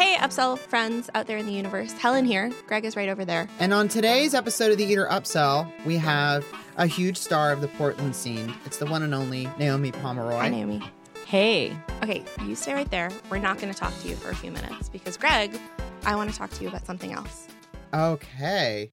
[0.00, 1.92] Hey, Upsell friends out there in the universe.
[1.92, 2.50] Helen here.
[2.66, 3.46] Greg is right over there.
[3.58, 6.42] And on today's episode of the Eater Upsell, we have
[6.78, 8.54] a huge star of the Portland scene.
[8.64, 10.38] It's the one and only Naomi Pomeroy.
[10.38, 10.82] Hi, Naomi.
[11.26, 11.76] Hey.
[12.02, 13.10] Okay, you stay right there.
[13.28, 15.60] We're not going to talk to you for a few minutes because, Greg,
[16.06, 17.48] I want to talk to you about something else.
[17.92, 18.92] Okay.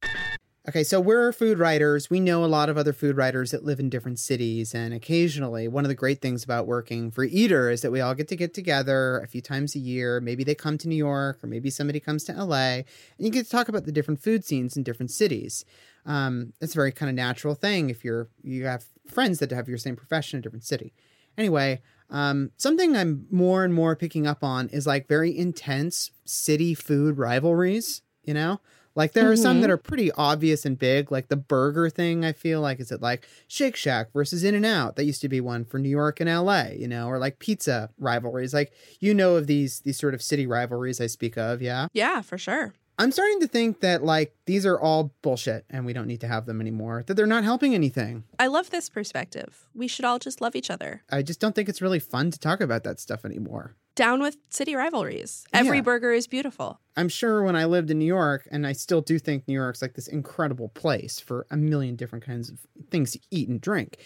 [0.70, 2.10] Okay, so we're food writers.
[2.10, 4.76] We know a lot of other food writers that live in different cities.
[4.76, 8.14] And occasionally, one of the great things about working for Eater is that we all
[8.14, 10.20] get to get together a few times a year.
[10.20, 12.86] Maybe they come to New York, or maybe somebody comes to LA, and
[13.20, 15.64] you get to talk about the different food scenes in different cities.
[16.06, 19.70] Um, it's a very kind of natural thing if you're you have friends that have
[19.70, 20.94] your same profession in a different city.
[21.38, 26.74] Anyway, um, something I'm more and more picking up on is like very intense city
[26.74, 28.02] food rivalries.
[28.26, 28.60] You know,
[28.98, 29.74] like there are some that mm-hmm.
[29.74, 32.26] are pretty obvious and big, like the burger thing.
[32.26, 34.96] I feel like is it like Shake Shack versus In-N-Out?
[34.96, 36.76] That used to be one for New York and L.A.
[36.76, 38.56] You know, or like pizza rivalries.
[38.56, 41.62] Like you know of these these sort of city rivalries I speak of.
[41.62, 42.74] Yeah, Yeah, for sure.
[43.00, 46.28] I'm starting to think that like these are all bullshit and we don't need to
[46.28, 47.04] have them anymore.
[47.06, 48.24] That they're not helping anything.
[48.40, 49.68] I love this perspective.
[49.76, 51.04] We should all just love each other.
[51.12, 53.76] I just don't think it's really fun to talk about that stuff anymore.
[53.98, 55.44] Down with city rivalries.
[55.52, 55.82] Every Yeah.
[55.84, 56.80] burger is beautiful.
[56.96, 59.82] I'm sure when I lived in New York, and I still do think New York's
[59.82, 62.60] like this incredible place for a million different kinds of
[62.92, 63.98] things to eat and drink.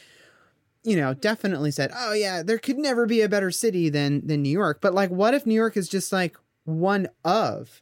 [0.83, 4.42] You know, definitely said, "Oh yeah, there could never be a better city than than
[4.42, 7.81] New York." But like, what if New York is just like one of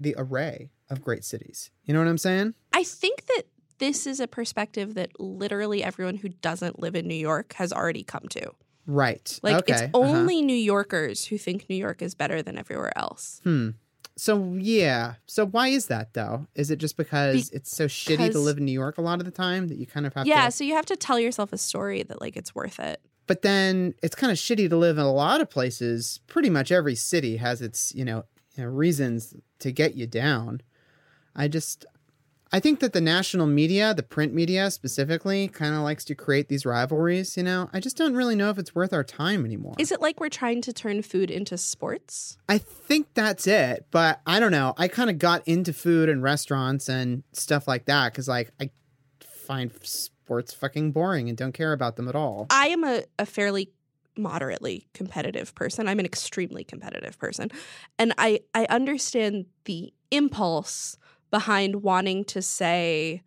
[0.00, 1.70] the array of great cities?
[1.84, 2.54] You know what I'm saying?
[2.72, 3.42] I think that
[3.78, 8.02] this is a perspective that literally everyone who doesn't live in New York has already
[8.04, 8.52] come to.
[8.90, 9.38] Right.
[9.42, 9.72] Like okay.
[9.72, 9.90] it's uh-huh.
[9.94, 13.40] only New Yorkers who think New York is better than everywhere else.
[13.44, 13.70] Hmm.
[14.16, 15.14] So yeah.
[15.26, 16.46] So why is that though?
[16.54, 19.24] Is it just because it's so shitty to live in New York a lot of
[19.24, 21.52] the time that you kind of have Yeah, to so you have to tell yourself
[21.52, 23.00] a story that like it's worth it.
[23.26, 26.18] but then it's kind of shitty to live in a lot of places.
[26.26, 28.24] Pretty much every city has its, you know,
[28.56, 30.60] you know, reasons to get you down.
[31.36, 31.86] I just
[32.52, 36.48] I think that the national media, the print media specifically, kind of likes to create
[36.48, 37.70] these rivalries, you know.
[37.72, 39.74] I just don't really know if it's worth our time anymore.
[39.78, 42.38] Is it like we're trying to turn food into sports?
[42.48, 44.74] I think that's it, but I don't know.
[44.76, 48.70] I kind of got into food and restaurants and stuff like that cuz like I
[49.20, 52.48] find sports fucking boring and don't care about them at all.
[52.50, 53.72] I am a, a fairly
[54.16, 55.88] moderately competitive person.
[55.88, 57.50] I'm an extremely competitive person.
[57.98, 60.96] And I, I understand the impulse
[61.30, 63.22] behind wanting to say,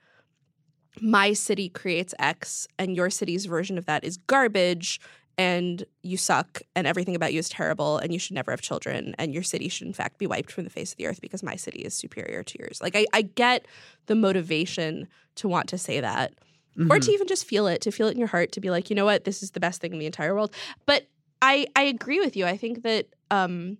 [1.01, 4.99] my city creates X and your city's version of that is garbage
[5.37, 9.15] and you suck and everything about you is terrible and you should never have children
[9.17, 11.41] and your city should in fact be wiped from the face of the earth because
[11.41, 12.79] my city is superior to yours.
[12.81, 13.65] Like I, I get
[14.05, 16.33] the motivation to want to say that
[16.77, 17.05] or Mhm.
[17.05, 18.95] to even just feel it, to feel it in your heart, to be like, you
[18.95, 20.53] know what, this is the best thing in the entire world.
[20.85, 21.07] But
[21.41, 22.45] I I agree with you.
[22.45, 23.77] I think that um,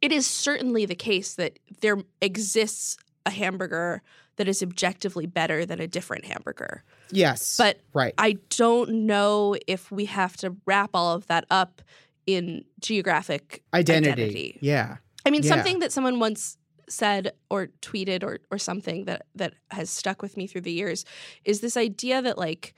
[0.00, 2.96] it is certainly the case that there exists
[3.28, 4.02] a hamburger
[4.36, 6.82] that is objectively better than a different hamburger.
[7.10, 7.56] yes.
[7.56, 8.14] But right.
[8.18, 11.82] I don't know if we have to wrap all of that up
[12.26, 14.12] in geographic identity.
[14.12, 14.58] identity.
[14.60, 14.96] Yeah.
[15.24, 15.48] I mean, Yeah.
[15.54, 16.56] something that someone once
[16.88, 21.04] said or tweeted or or something that that has stuck with me through the years
[21.44, 22.74] is this idea that like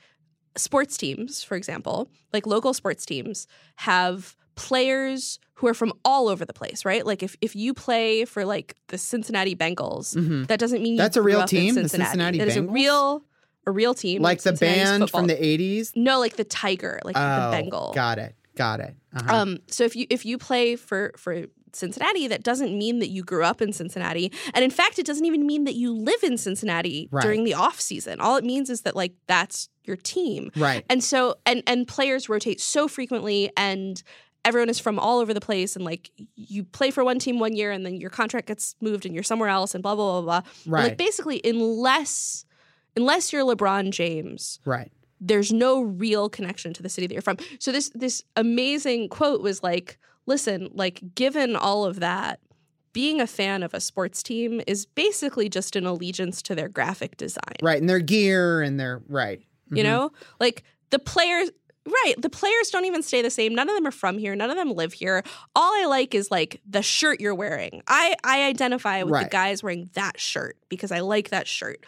[0.56, 3.46] sports teams, for example, like local sports teams
[3.76, 4.36] have
[4.68, 7.04] players who are from all over the place, right?
[7.04, 10.46] Like if if you play for like the Cincinnati Bengals, Mhm.
[10.48, 12.10] that doesn't mean you That's a real team, the Cincinnati.
[12.10, 13.24] Cincinnati That is a real
[13.66, 15.20] a real team, Like the band football.
[15.20, 15.92] from the 80s?
[15.94, 17.92] no, like the tiger, like oh, the Bengal.
[17.94, 18.34] Got it.
[18.56, 18.94] Got it.
[19.14, 19.34] Uh-huh.
[19.36, 23.22] Um, so if you if you play for for Cincinnati, that doesn't mean that you
[23.22, 26.36] grew up in Cincinnati, and in fact, it doesn't even mean that you live in
[26.36, 27.22] Cincinnati Right.
[27.22, 28.18] during the off season.
[28.20, 30.84] All it means is that like that's your team, right.
[30.90, 34.02] and so and and players rotate so frequently, and
[34.44, 37.54] everyone is from all over the place, and like you play for one team one
[37.54, 40.40] year, and then your contract gets moved, and you're somewhere else, and blah blah blah
[40.40, 40.50] blah.
[40.66, 40.82] Right.
[40.84, 42.44] Like basically, unless
[42.96, 44.90] unless you're LeBron James, right.
[45.20, 47.36] there's no real connection to the city that you're from.
[47.58, 52.40] So this this amazing quote was like, listen, like given all of that,
[52.92, 57.16] being a fan of a sports team is basically just an allegiance to their graphic
[57.16, 57.54] design.
[57.62, 57.78] Right.
[57.80, 59.40] And their gear and their right.
[59.70, 59.86] You Mhm.
[59.86, 60.12] know?
[60.40, 61.50] Like the players
[61.90, 62.14] Right.
[62.18, 63.54] The players don't even stay the same.
[63.54, 64.36] None of them are from here.
[64.36, 65.22] None of them live here.
[65.56, 67.82] All I like is like the shirt you're wearing.
[67.86, 71.84] I, I identify with the guys wearing that shirt because I like that shirt.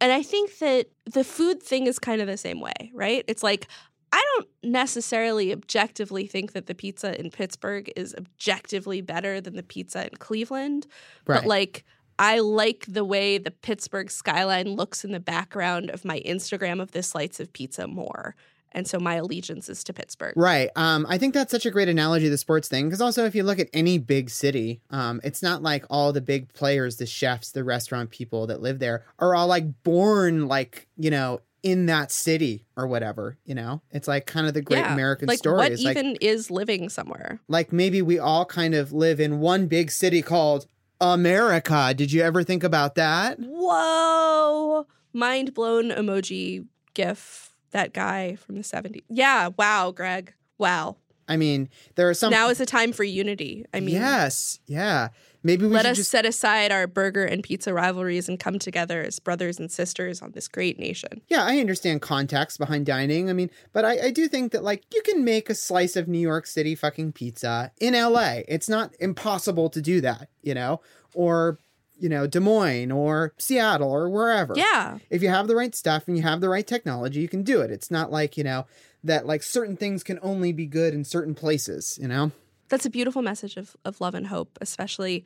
[0.00, 3.24] And I think that the food thing is kind of the same way, right?
[3.28, 3.68] It's like
[4.12, 9.62] I don't necessarily objectively think that the pizza in Pittsburgh is objectively better than the
[9.62, 10.86] pizza in Cleveland,
[11.26, 11.40] Right.
[11.40, 11.84] but like
[12.18, 16.92] I like the way the Pittsburgh skyline looks in the background of my Instagram of
[16.92, 18.36] the slices of pizza more.
[18.74, 20.34] And so my allegiance is to Pittsburgh.
[20.36, 20.68] Right.
[20.76, 23.42] Um, I think that's such a great analogy, the sports thing, because also if you
[23.44, 27.52] look at any big city, um, it's not like all the big players, the chefs,
[27.52, 32.12] the restaurant people that live there are all like born like you know in that
[32.12, 33.38] city or whatever.
[33.46, 35.56] You know, it's like kind of the great Yeah, American like story.
[35.56, 37.40] what like even is living somewhere?
[37.48, 40.66] like maybe we all kind of live in one big city called
[41.00, 41.94] America.
[41.96, 43.38] Did you ever think about that?
[43.40, 44.86] Whoa!
[45.12, 47.53] Mind blown emoji gif.
[47.74, 49.02] That guy from the 70s.
[49.10, 49.50] Yeah.
[49.58, 50.32] Wow, Greg.
[50.58, 50.96] Wow.
[51.26, 52.30] I mean, there are some.
[52.30, 53.64] now is the time for unity.
[53.74, 55.08] I mean, yes, yeah.
[55.42, 59.02] Maybe we let us just set aside our burger and pizza rivalries and come together
[59.02, 61.20] as brothers and sisters on this great nation.
[61.28, 63.28] Yeah, I understand context behind dining.
[63.28, 66.06] I mean, but I, I do think that like you can make a slice of
[66.08, 68.42] New York City fucking pizza in LA.
[68.46, 70.80] It's not impossible to do that, you know,
[71.14, 71.58] or
[71.98, 74.54] you know, Des Moines or Seattle or wherever.
[74.56, 74.98] Yeah.
[75.10, 77.60] If you have the right stuff and you have the right technology, you can do
[77.60, 77.70] it.
[77.70, 78.66] It's not like, you know,
[79.04, 82.32] that like certain things can only be good in certain places, you know?
[82.68, 85.24] That's a beautiful message of, of love and hope, especially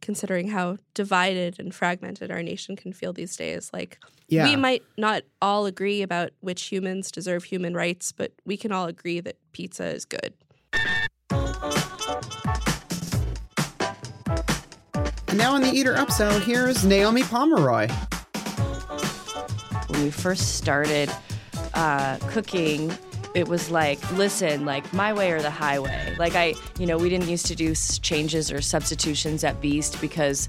[0.00, 3.70] considering how divided and fragmented our nation can feel these days.
[3.72, 3.98] Like,
[4.28, 4.44] Yeah.
[4.44, 8.86] we might not all agree about which humans deserve human rights, but we can all
[8.86, 10.32] agree that pizza is good.
[15.30, 17.88] And now on the Eater Upsell, here's Naomi Pomeroy.
[19.86, 21.08] when we first started
[21.74, 22.92] uh, cooking
[23.34, 27.08] it was like listen like my way or the highway like i you know we
[27.08, 30.48] didn't used to do changes or substitutions at beast because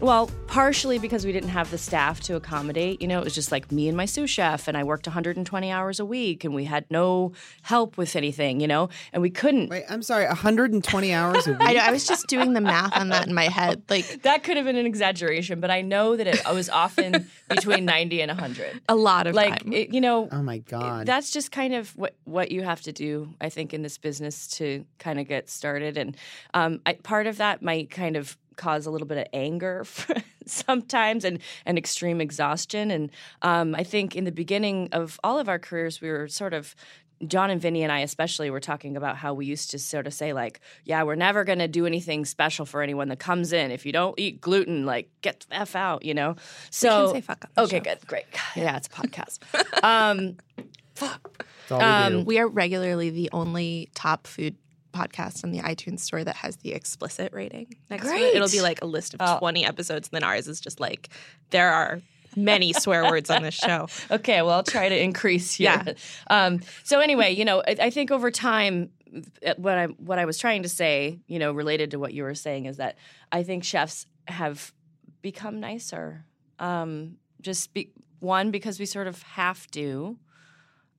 [0.00, 3.50] well partially because we didn't have the staff to accommodate you know it was just
[3.50, 6.64] like me and my sous chef and i worked 120 hours a week and we
[6.64, 7.32] had no
[7.62, 11.60] help with anything you know and we couldn't Wait, I'm sorry, 120 hours a week?
[11.62, 13.82] I, I was just doing the math on that in my head.
[13.88, 17.86] Like, that could have been an exaggeration but i know that it was often between
[17.86, 19.72] 90 and 100 A lot of like time.
[19.72, 21.06] it, you know oh my God.
[21.06, 24.46] that's just kind of what what you have to do i think in this business
[24.48, 26.16] to kind of get started and
[26.54, 29.84] um, I, part of that might kind of cause a little bit of anger
[30.46, 33.10] sometimes and, and extreme exhaustion and
[33.42, 36.74] um, i think in the beginning of all of our careers we were sort of
[37.26, 40.14] John and Vinny and I especially were talking about how we used to sort of
[40.14, 43.70] say like, yeah, we're never going to do anything special for anyone that comes in.
[43.70, 46.36] If you don't eat gluten, like get the f out, you know.
[46.70, 47.94] So say fuck on the okay, show.
[47.94, 48.24] good, great.
[48.54, 49.82] Yeah, it's a podcast.
[49.82, 50.36] um,
[51.00, 54.56] That's all we um, we are regularly the only top food
[54.92, 58.22] podcast on the iTunes store that has the explicit rating next to Great.
[58.22, 58.36] it.
[58.36, 59.38] It'll be like a list of Oh.
[59.38, 61.10] 20 episodes, and then ours is just like,
[61.50, 62.00] there are
[62.36, 63.86] many swear words on this show.
[64.10, 65.82] okay, well, I'll try to increase here.
[65.86, 65.92] Yeah.
[66.30, 68.90] Um, so anyway, you know, I, I think over time,
[69.46, 72.22] uh, what I what I was trying to say, you know, related to what you
[72.24, 72.96] were saying, is that
[73.30, 74.72] I think chefs have
[75.22, 76.24] become nicer.
[76.58, 77.90] Um, just be,
[78.20, 80.18] one because we sort of have to,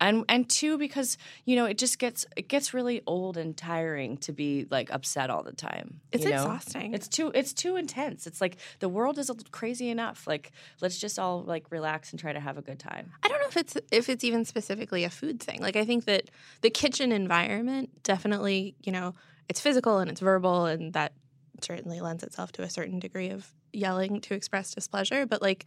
[0.02, 4.18] and and two because you know it just gets it gets really old and tiring
[4.18, 6.00] to be like upset all the time.
[6.12, 6.38] It's you know?
[6.38, 6.94] exhausting.
[6.94, 8.28] It's too it's too intense.
[8.28, 10.28] It's like the world is crazy enough.
[10.28, 10.52] Like
[10.82, 13.12] let's just all like relax and try to have a good time.
[13.24, 15.62] I don't know if it's if it's even specifically a food thing.
[15.62, 16.30] Like I think that
[16.62, 19.16] the kitchen environment definitely, you know,
[19.48, 21.14] it's physical and it's verbal and that
[21.62, 25.66] certainly lends itself to a certain degree of yelling to express displeasure, but like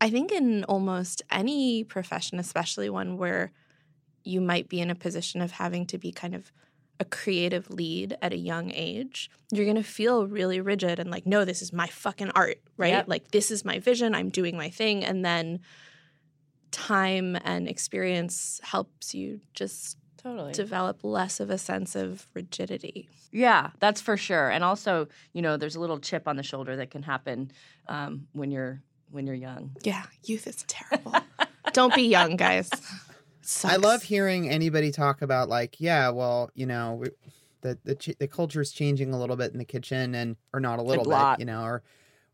[0.00, 3.52] I think in almost any profession, especially one where
[4.24, 6.52] you might be in a position of having to be kind of
[7.00, 11.26] a creative lead at a young age, you're going to feel really rigid and like,
[11.26, 12.90] no, this is my fucking art, right?
[12.90, 13.08] Yep.
[13.08, 14.14] Like, this is my vision.
[14.14, 15.04] I'm doing my thing.
[15.04, 15.60] And then
[16.70, 20.52] time and experience helps you just Totally.
[20.52, 23.08] develop less of a sense of rigidity.
[23.32, 24.50] Yeah, that's for sure.
[24.50, 27.50] And also, you know, there's a little chip on the shoulder that can happen
[27.88, 29.76] um, when you're when you're young.
[29.82, 31.14] Yeah, youth is terrible.
[31.72, 32.70] Don't be young, guys.
[33.64, 37.08] I love hearing anybody talk about like, yeah, well, you know, we,
[37.62, 40.78] the the ch- the culture's changing a little bit in the kitchen, and or not
[40.78, 41.40] a little bit, lot.
[41.40, 41.82] you know, or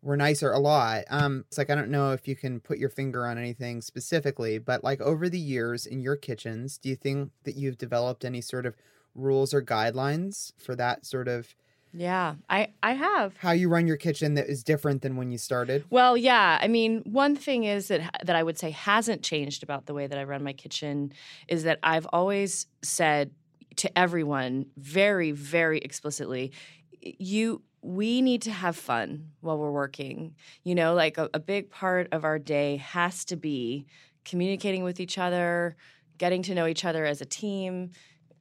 [0.03, 1.05] we're nicer a lot.
[1.11, 4.59] Um, it's like I don't know if you can put your finger on anything specifically,
[4.59, 8.41] but like over the years in your kitchens, do you think that you've developed any
[8.41, 8.77] sort of
[9.15, 11.55] rules or guidelines for that sort of
[11.92, 13.37] Yeah, I I have.
[13.38, 15.85] how you run your kitchen that is different than when you started?
[15.90, 16.59] Well, yeah.
[16.61, 20.07] I mean, one thing is that that I would say hasn't changed about the way
[20.07, 21.12] that I run my kitchen
[21.49, 23.30] is that I've always said
[23.76, 26.52] to everyone very, very explicitly,
[27.00, 30.35] you we need to have fun while we're working.
[30.64, 33.87] You know, like a, a big part of our day has to be
[34.25, 35.76] communicating with each other,
[36.18, 37.90] getting to know each other as a team,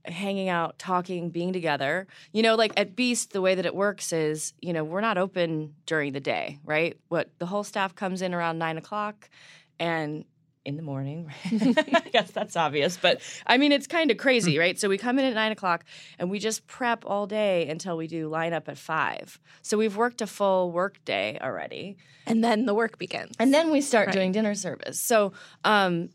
[0.07, 2.07] hanging out, talking, being together.
[2.31, 5.17] You know, like at Beast, the way that it works is, you know, we're not
[5.17, 6.97] open during the day, right?
[7.09, 9.29] What the whole staff comes in around nine o'clock,
[9.79, 10.25] and
[10.65, 11.31] in the morning.
[11.45, 14.77] I guess that's obvious, but I mean, it's kind of crazy, right?
[14.77, 15.85] So we come in at nine o'clock
[16.19, 19.39] and we just prep all day until we do lineup at five.
[19.61, 21.95] So we've worked a full work day already.
[22.25, 23.33] And then the work begins.
[23.39, 24.13] And then we start Right.
[24.13, 24.99] doing dinner service.
[24.99, 25.31] So
[25.63, 26.09] um,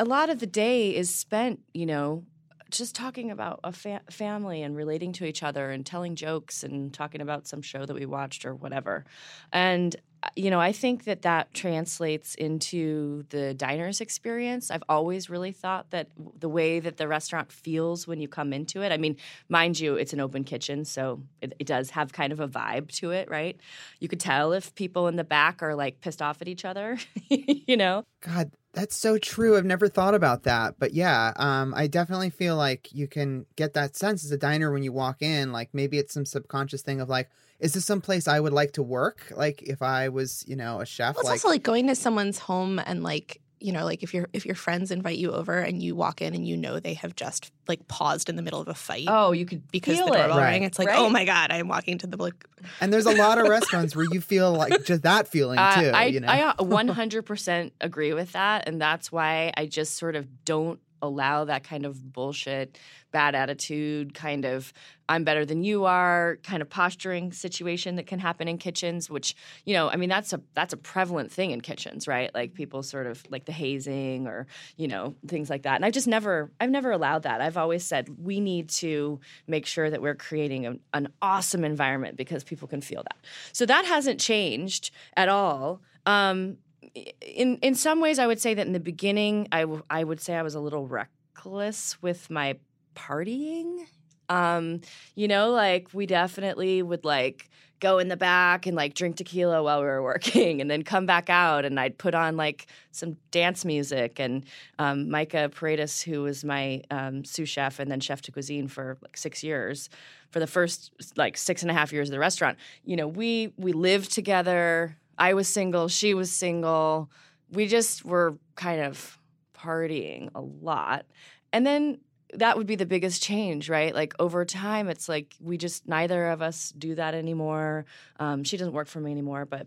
[0.00, 2.24] a lot of the day is spent, you know,
[2.70, 6.92] just talking about a fa- family and relating to each other and telling jokes and
[6.92, 9.04] talking about some show that we watched or whatever.
[9.52, 9.96] And
[10.36, 14.70] you know, I think that that translates into the diner's experience.
[14.70, 16.08] I've always really thought that
[16.38, 18.92] the way that the restaurant feels when you come into it.
[18.92, 19.16] I mean,
[19.48, 22.90] mind you, it's an open kitchen, so it, it does have kind of a vibe
[22.98, 23.58] to it, right?
[23.98, 26.98] You could tell if people in the back are like pissed off at each other,
[27.28, 28.04] you know?
[28.20, 29.56] God, that's so true.
[29.56, 30.74] I've never thought about that.
[30.78, 34.72] But yeah, um, I definitely feel like you can get that sense as a diner
[34.72, 35.52] when you walk in.
[35.52, 38.72] Like maybe it's some subconscious thing of like, is this some place I would like
[38.72, 39.32] to work?
[39.36, 41.16] Like if I was, you know, a chef.
[41.16, 44.14] Well, it's like, also like going to someone's home and like you know like if
[44.14, 46.94] your if your friends invite you over and you walk in and you know they
[46.94, 50.06] have just like paused in the middle of a fight Oh, you could because feel
[50.06, 50.40] the doorbell it.
[50.40, 50.46] Right.
[50.52, 50.62] rang.
[50.62, 50.98] It's like Right.
[50.98, 52.34] oh my god, I'm walking to the like
[52.80, 55.90] and there's a lot of restaurants where you feel like just that feeling Uh, too.
[55.90, 58.68] I, you know, I uh, 100% agree with that.
[58.68, 62.78] And that's why I just sort of don't allow that kind of bullshit,
[63.10, 64.72] bad attitude, kind of
[65.08, 69.34] I'm better than you are, kind of posturing situation that can happen in kitchens, which,
[69.64, 72.32] you know, I mean that's a that's a prevalent thing in kitchens, right?
[72.32, 75.74] Like people sort of like the hazing or, you know, things like that.
[75.74, 77.40] And I've just never I've never allowed that.
[77.40, 82.44] I've always said we need to make sure that we're creating an, awesome environment because
[82.44, 83.16] people can feel that.
[83.52, 85.80] So that hasn't changed at all.
[86.06, 86.58] Um,
[86.94, 90.20] in in some ways, I would say that in the beginning, I, w- I would
[90.20, 92.56] say I was a little reckless with my
[92.94, 93.86] partying.
[94.28, 94.80] Um,
[95.14, 99.62] you know, like we definitely would like go in the back and like drink tequila
[99.62, 103.16] while we were working and then come back out and I'd put on like some
[103.30, 104.44] dance music and
[104.78, 108.98] um, Mika Paredes, who was my um, sous chef and then chef de cuisine for
[109.02, 109.88] like six years,
[110.30, 113.52] for the first like six and a half years of the restaurant, you know, we
[113.56, 114.96] we lived together.
[115.20, 117.10] I was single, she was single.
[117.50, 119.18] We just were kind of
[119.54, 121.04] partying a lot.
[121.52, 121.98] And then
[122.34, 123.94] that would be the biggest change, right?
[123.94, 127.84] Like over time, it's like we just neither of us do that anymore.
[128.18, 129.66] Um, she doesn't work for me anymore, but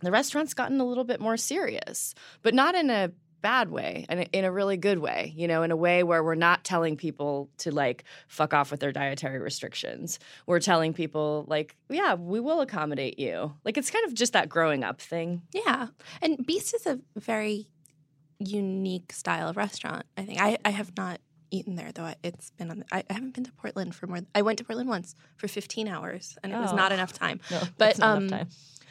[0.00, 4.28] the restaurant's gotten a little bit more serious, but not in a bad way and
[4.32, 7.48] in a really good way you know in a way where we're not telling people
[7.58, 12.60] to like fuck off with their dietary restrictions we're telling people like yeah we will
[12.60, 15.88] accommodate you like it's kind of just that growing up thing yeah.
[16.22, 17.68] And Beast is a very
[18.38, 20.06] unique style of restaurant.
[20.16, 21.20] I think I I have not
[21.50, 22.12] eaten there though.
[22.22, 22.78] It's been on.
[22.80, 24.20] The, I, I haven't been to Portland for more.
[24.34, 26.76] I went to Portland once for 15 hours and it was Oh.
[26.76, 27.40] not enough time.
[27.50, 28.48] no But, that's not enough um, time.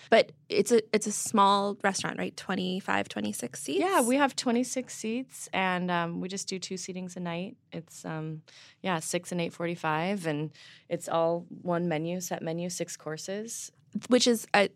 [0.10, 2.36] But it's a it's a small restaurant, right?
[2.36, 3.80] 25, 26 seats.
[3.80, 7.58] Yeah, we have 26 seats, and um, we just do two seatings a night.
[7.72, 8.42] It's um,
[8.82, 10.50] yeah, six and eight forty-five, and
[10.88, 13.72] it's all one menu, set menu, six courses.
[14.08, 14.68] which is uh,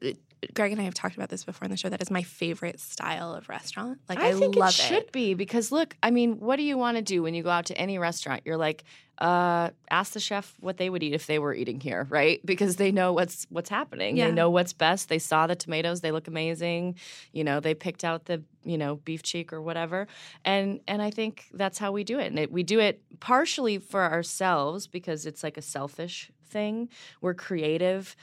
[0.54, 1.90] Greg and I have talked about this before on the show.
[1.90, 4.00] That is my favorite style of restaurant.
[4.10, 6.98] Like I, think love it should be because look, I mean, what do you want
[6.98, 8.42] to do when you go out to any restaurant?
[8.46, 8.84] You're like,
[9.20, 12.44] uh, ask the chef what they would eat if they were eating here, right?
[12.46, 14.18] Because they know what's what's happening.
[14.18, 14.28] Yeah.
[14.28, 15.10] They know what's best.
[15.10, 16.96] They saw the tomatoes; they look amazing.
[17.32, 20.08] You know, they picked out the you know beef cheek or whatever,
[20.44, 22.28] and and I think that's how we do it.
[22.28, 26.90] And it, we do it partially for ourselves because it's like a selfish thing.
[27.22, 28.16] We're creative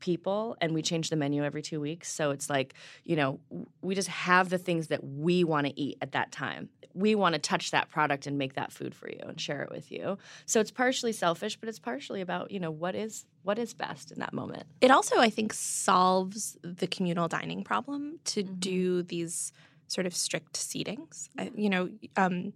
[0.00, 2.10] people and we change the menu every two weeks.
[2.12, 2.74] So it's like,
[3.04, 3.40] you know,
[3.82, 6.68] we just have the things that we want to eat at that time.
[6.94, 9.70] We want to touch that product and make that food for you and share it
[9.70, 10.18] with you.
[10.46, 14.10] So it's partially selfish, but it's partially about, you know, what is what is best
[14.10, 14.64] in that moment.
[14.80, 18.60] It also, I think, solves the communal dining problem to Mhm.
[18.60, 19.52] do these
[19.86, 21.28] sort of strict seatings.
[21.38, 22.52] I, you know, um,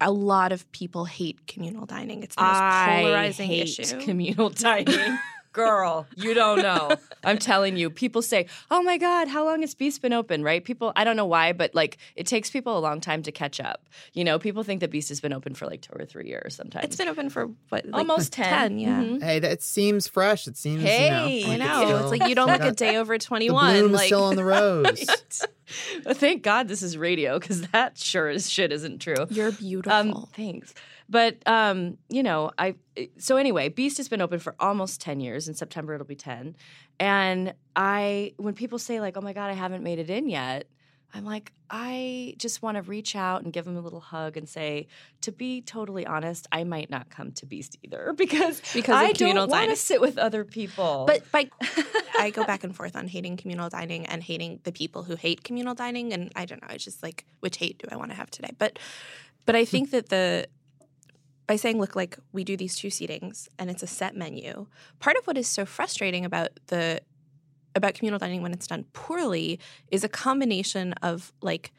[0.00, 2.22] a lot of people hate communal dining.
[2.22, 3.98] It's the most polarizing hate issue.
[4.00, 5.18] communal dining.
[5.52, 6.90] Girl, you don't know.
[7.24, 10.64] I'm telling you, people say, "Oh my God, how long has Beast been open?" Right?
[10.64, 13.60] People, I don't know why, but like it takes people a long time to catch
[13.60, 13.86] up.
[14.14, 16.54] You know, people think that Beast has been open for like two or three years.
[16.56, 18.78] Sometimes it's been open for what, like almost 10 ten.
[18.78, 19.02] Yeah.
[19.02, 19.22] Mhm.
[19.22, 20.46] hey, that seems fresh.
[20.46, 20.82] It seems.
[20.82, 21.84] Hey, you know, I like know.
[21.86, 23.74] still- It's like you don't look a day over The 21.
[23.74, 25.06] bloom is like, still on the rose.
[26.04, 29.26] Well, Thank God this is radio because that sure as shit isn't true.
[29.30, 29.92] You're beautiful.
[29.92, 30.74] Um, thanks.
[31.08, 32.76] But um, you know, I
[33.18, 35.48] so anyway, Beast has been open for almost ten years.
[35.48, 36.56] In September, it'll be ten.
[36.98, 40.68] And I, when people say like, "Oh my God, I haven't made it in yet,"
[41.14, 44.48] I'm like, I just want to reach out and give them a little hug and
[44.48, 44.86] say,
[45.22, 49.50] to be totally honest, I might not come to Beast either because, Because I don't
[49.50, 51.04] want to sit with other people.
[51.06, 51.50] But by
[52.18, 55.44] I go back and forth on hating communal dining and hating the people who hate
[55.44, 56.68] communal dining, and I don't know.
[56.70, 58.50] It's just like which hate do I want to have today?
[58.58, 58.78] But
[59.44, 60.46] but I think that the
[61.46, 64.66] by saying look like we do these two seatings and it's a set menu.
[65.00, 67.00] Part of what is so frustrating about the
[67.74, 69.58] about communal dining when it's done poorly
[69.90, 71.72] is a combination of like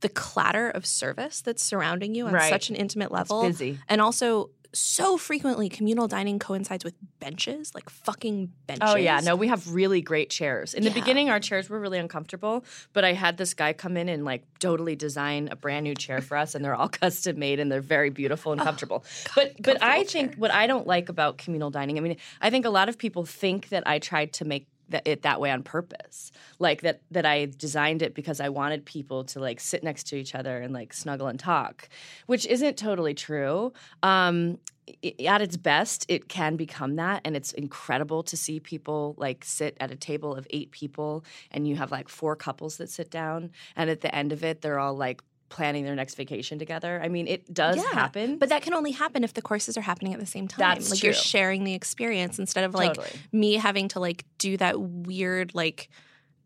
[0.00, 2.50] the clatter of service that's surrounding you on Right.
[2.50, 3.78] such an intimate level busy.
[3.88, 9.34] and also so frequently communal dining coincides with benches like fucking benches Oh yeah, no,
[9.34, 10.74] we have really great chairs.
[10.74, 10.94] In the Yeah.
[10.96, 12.62] beginning, our chairs were really uncomfortable,
[12.92, 16.20] but I had this guy come in and like totally design a brand new chair
[16.20, 19.02] for us, and they're all custom made and they're very beautiful and oh, comfortable.
[19.34, 22.50] but but I comfortable think what I don't like about communal dining, I mean, I
[22.50, 25.50] think a lot of people think that I tried to make that it that way
[25.50, 26.32] on purpose.
[26.58, 30.16] Like that that i designed it because i wanted people to like sit next to
[30.16, 31.88] each other and like snuggle and talk
[32.26, 33.72] which isn't totally true.
[34.02, 34.58] Um
[35.26, 39.76] at its best it can become that and it's incredible to see people like sit
[39.80, 43.50] at a table of eight people and you have like four couples that sit down
[43.74, 47.08] and at the end of it they're all like planning their next vacation together i
[47.08, 50.12] mean it does Yeah, happen But that can only happen if the courses are happening
[50.14, 50.58] at the same time.
[50.58, 53.20] That's like you're sharing the experience instead of like Totally.
[53.32, 55.88] me having to like do that weird like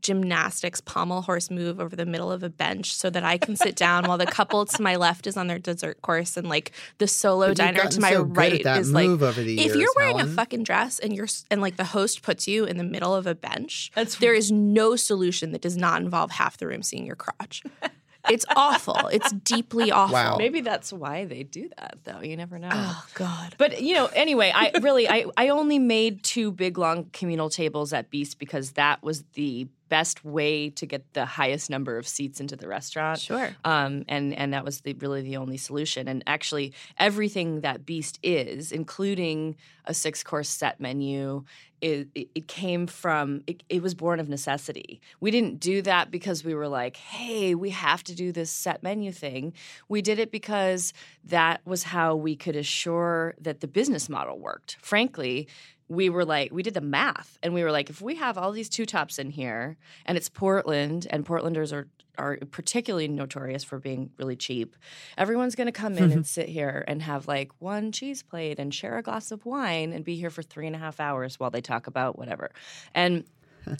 [0.02, 3.76] gymnastics pommel horse move over the middle of a bench so that I can sit
[3.76, 7.06] down while the couple to my left is on their dessert course and like the
[7.06, 10.32] solo diner to my so right is like over the if years, you're wearing Helen.
[10.32, 13.26] a fucking dress and you're and like the host puts you in the middle of
[13.26, 17.04] a bench, That's- there is no solution that does not involve half the room seeing
[17.04, 17.62] your crotch.
[18.30, 19.08] It's awful.
[19.08, 20.14] It's deeply awful.
[20.14, 20.36] Wow.
[20.36, 23.54] maybe that's why they do that though you never know Oh God.
[23.58, 27.92] But you know, anyway, I really I I only made two big long communal tables
[27.92, 32.40] at Beast because that was the best way to get the highest number of seats
[32.40, 33.20] into the restaurant.
[33.20, 33.54] Sure.
[33.64, 36.08] Um, and and that was the really the only solution.
[36.08, 41.44] And actually, everything that Beast is, including a six course set menu,
[41.80, 45.00] it, it, it came from it, it was born of necessity.
[45.20, 48.82] We didn't do that because we were like, hey, we have to do this set
[48.82, 49.52] menu thing.
[49.88, 50.92] We did it because
[51.24, 54.76] that was how we could assure that the business model worked.
[54.80, 55.48] Frankly.
[55.90, 58.52] We were like, we did the math, and we were like, if we have all
[58.52, 59.76] these two tops in here,
[60.06, 64.76] and it's Portland, and Portlanders are are particularly notorious for being really cheap.
[65.16, 68.74] Everyone's going to come in and sit here and have like one cheese plate and
[68.74, 71.50] share a glass of wine and be here for three and a half hours while
[71.50, 72.50] they talk about whatever.
[72.94, 73.24] And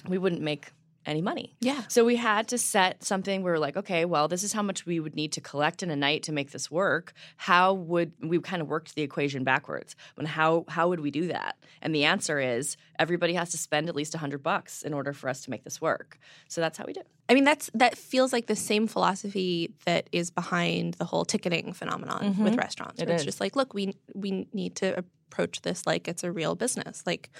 [0.09, 0.73] we wouldn't make
[1.07, 1.57] any money.
[1.61, 1.83] Yeah.
[1.89, 3.43] So we had to set something.
[3.43, 5.83] Where We were like, okay, well, this is how much we would need to collect
[5.83, 7.13] in a night to make this work.
[7.37, 9.97] How would we kind of worked the equation backwards?
[10.15, 11.57] When how how would we do that?
[11.83, 15.13] And the answer is everybody has to spend at least a hundred bucks in order
[15.13, 16.19] for us to make this work.
[16.49, 17.01] So that's how we do.
[17.01, 17.07] it.
[17.29, 21.73] I mean, that's that feels like the same philosophy that is behind the whole ticketing
[21.73, 22.45] phenomenon mm-hmm.
[22.45, 23.01] with restaurants.
[23.01, 23.25] It it's is.
[23.25, 27.05] just like, look, we we need to approach this like it's a real business.
[27.07, 27.31] Like,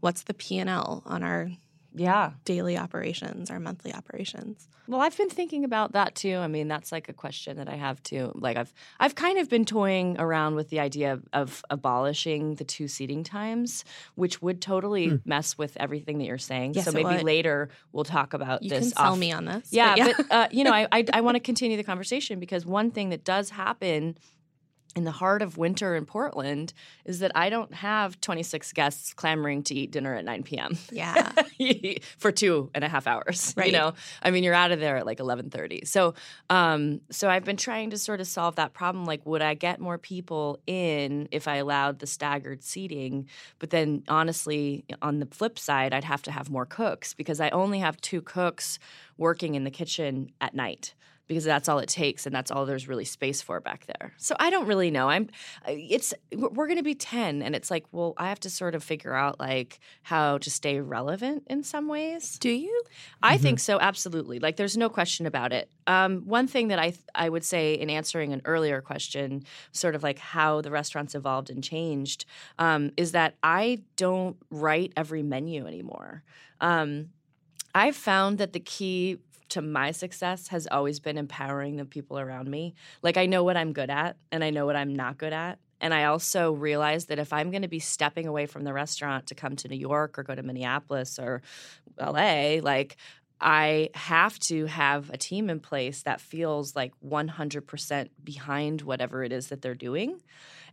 [0.00, 1.50] what's the P and L on our
[1.94, 2.32] Yeah.
[2.44, 4.68] daily operations, or monthly operations?
[4.86, 6.36] Well, I've been thinking about that too.
[6.36, 8.32] I mean, that's like a question that I have too.
[8.34, 12.64] Like I've I've kind of been toying around with the idea of, of abolishing the
[12.64, 16.74] two seating times, which would totally mess with everything that you're saying.
[16.74, 17.22] Yes, so maybe would.
[17.22, 18.80] later we'll talk about You this.
[18.80, 19.68] can sell off- me on this.
[19.70, 22.66] Yeah, but but, uh, you know, I I, I want to continue the conversation because
[22.66, 24.18] one thing that does happen
[24.96, 26.72] in the heart of winter in Portland
[27.04, 30.78] is that I don't have 26 guests clamoring to eat dinner at 9 p.m.
[30.92, 31.32] yeah.
[32.18, 33.54] for two and a half hours.
[33.64, 35.86] You know, I mean, you're out of there at like 11:30.
[35.86, 36.14] So,
[36.50, 39.04] um, so I've been trying to sort of solve that problem.
[39.04, 43.28] Like, would I get more people in if I allowed the staggered seating?
[43.58, 47.50] But then, honestly, on the flip side, I'd have to have more cooks because I
[47.50, 48.78] only have two cooks
[49.16, 50.94] working in the kitchen at night
[51.26, 54.12] because that's all it takes and that's all there's really space for back there.
[54.18, 55.08] So I don't really know.
[55.08, 55.28] I'm
[55.66, 58.84] it's we're going to be 10 and it's like, well, I have to sort of
[58.84, 62.38] figure out like how to stay relevant in some ways.
[62.38, 62.82] Do you?
[63.22, 64.38] I think so, absolutely.
[64.38, 65.70] Like, there's no question about it.
[65.86, 69.94] Um, one thing that I th- I would say in answering an earlier question, sort
[69.94, 72.26] of like how the restaurants evolved and changed,
[72.58, 76.22] um, is that I don't write every menu anymore.
[76.60, 77.10] Um,
[77.74, 79.18] I've found that the key
[79.54, 82.74] to my success has always been empowering the people around me.
[83.02, 85.58] Like I know what I'm good at and I know what I'm not good at.
[85.80, 89.26] And I also realize that if I'm going to be stepping away from the restaurant
[89.28, 91.42] to come to New York or go to Minneapolis or
[92.00, 92.96] LA, like
[93.40, 99.32] I have to have a team in place that feels like 100% behind whatever it
[99.32, 100.20] is that they're doing.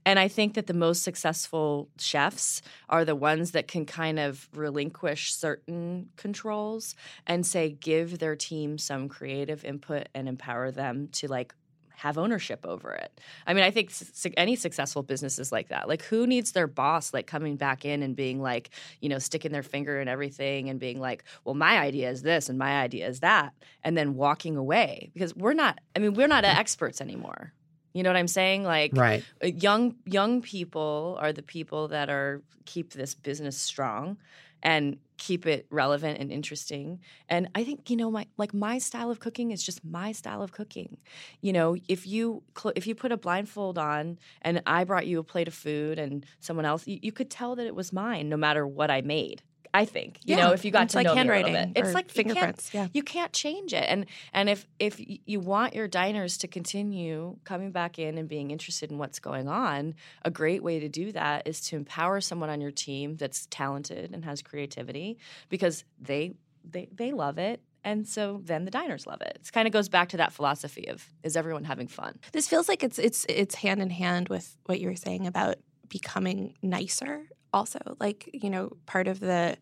[0.06, 4.50] And I think that the most successful chefs are the ones that can kind of
[4.54, 6.96] relinquish certain controls
[7.28, 11.54] and say give their team some creative input and empower them to like
[12.02, 13.22] have ownership over it.
[13.46, 15.88] I mean, I think su- any successful business is like that.
[15.88, 19.52] Like, who needs their boss like coming back in and being like, you know, sticking
[19.52, 23.08] their finger in everything and being like, well, my idea is this and my idea
[23.08, 25.80] is that, and then walking away because we're not.
[25.96, 27.54] I mean, we're not experts anymore.
[27.94, 28.64] You know what I'm saying?
[28.64, 29.24] Like, Right.
[29.44, 34.18] uh, young young people are the people that are keep this business strong
[34.64, 37.00] and keep it relevant and interesting
[37.30, 40.42] and i think you know my like my style of cooking is just my style
[40.42, 40.98] of cooking
[41.42, 45.20] you know if you cl- if you put a blindfold on and i brought you
[45.20, 48.30] a plate of food and someone else you, you could tell that it was mine
[48.30, 49.42] no matter what i made
[49.74, 51.74] i think you know if you got it's to like know me a little handwriting
[51.74, 51.84] bit.
[51.84, 52.74] it's like you fingerprints.
[52.74, 52.88] Yeah.
[52.94, 57.72] you can't change it and and if if you want your diners to continue coming
[57.72, 61.48] back in and being interested in what's going on a great way to do that
[61.48, 65.18] is to empower someone on your team that's talented and has creativity
[65.50, 66.34] because they
[66.70, 69.90] they they love it and so then the diners love it it kind of goes
[69.90, 73.56] back to that philosophy of is everyone having fun This feels like it's it's it's
[73.56, 75.56] hand in hand with what you were saying about
[75.90, 77.28] becoming nicer.
[77.54, 79.58] Also, like you know, part of the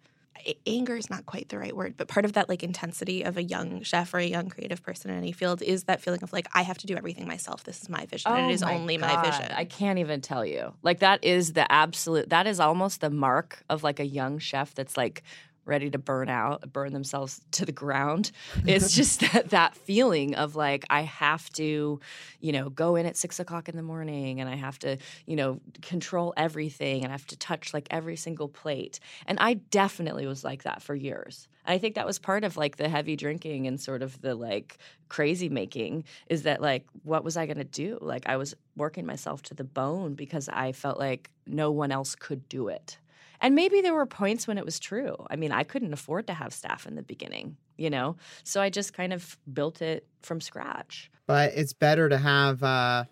[0.66, 3.44] anger is not quite the right word, but part of that like intensity of a
[3.44, 6.48] young chef or a young creative person in any field is that feeling of like
[6.54, 7.64] I have to do everything myself.
[7.64, 9.52] This is my vision, and it oh is only my vision.
[9.56, 10.74] I can't even tell you.
[10.82, 12.30] Like that is the absolute.
[12.30, 15.24] That is almost the mark of like a young chef that's like
[15.70, 18.32] ready to burn out, burn themselves to the ground.
[18.66, 22.00] It's just that that feeling of like I have to,
[22.40, 25.36] you know, go in at six o'clock in the morning and I have to, you
[25.36, 29.00] know, control everything and I have to touch like every single plate.
[29.26, 31.48] And I definitely was like that for years.
[31.66, 34.36] And I think that was part of like the heavy drinking and sort of the
[34.36, 34.78] like
[35.08, 37.98] crazy making is that like what was I going to do?
[38.02, 42.16] Like I was working myself to the bone because I felt like no one else
[42.16, 42.98] could do it.
[43.42, 45.16] And maybe there were points when it was true.
[45.30, 48.18] I mean, I couldn't afford to have staff in the beginning, you know?
[48.44, 51.10] So I just kind of built it from scratch.
[51.26, 53.06] But it's better to have uh,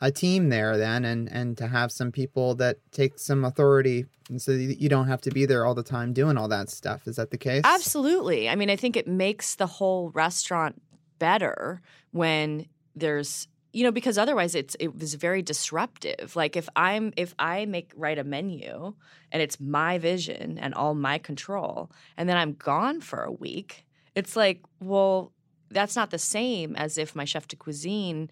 [0.00, 4.40] a team there then and, and to have some people that take some authority and
[4.40, 7.06] so you don't have to be there all the time doing all that stuff.
[7.06, 7.62] Is that the case?
[7.64, 8.48] Absolutely.
[8.48, 10.80] I mean, I think it makes the whole restaurant
[11.18, 12.66] better when
[12.96, 17.64] there's you know because otherwise it's it was very disruptive like if i'm if i
[17.66, 18.94] make write a menu
[19.30, 23.86] and it's my vision and all my control and then i'm gone for a week
[24.14, 25.32] it's like well
[25.70, 28.30] that's not the same as if my chef de cuisine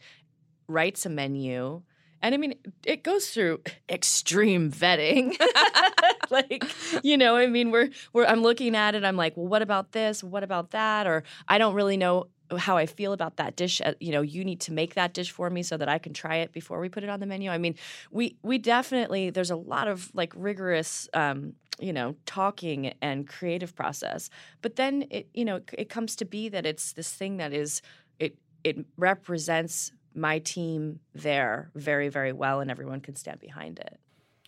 [0.68, 1.82] writes a menu
[2.22, 5.40] and I mean, it goes through extreme vetting.
[6.30, 6.64] like,
[7.02, 9.04] you know, I mean, we're we're I'm looking at it.
[9.04, 10.22] I'm like, well, what about this?
[10.22, 11.06] What about that?
[11.06, 12.26] Or I don't really know
[12.58, 13.80] how I feel about that dish.
[13.80, 16.12] Uh, You know, you need to make that dish for me so that I can
[16.12, 17.50] try it before we put it on the menu.
[17.50, 17.76] I mean,
[18.10, 21.08] we we definitely there's a lot of like rigorous.
[21.14, 24.28] Um, you know, talking and creative process,
[24.60, 27.80] but then it, you know, it comes to be that it's this thing that is
[28.18, 33.98] it it represents my team there very very well and everyone can stand behind it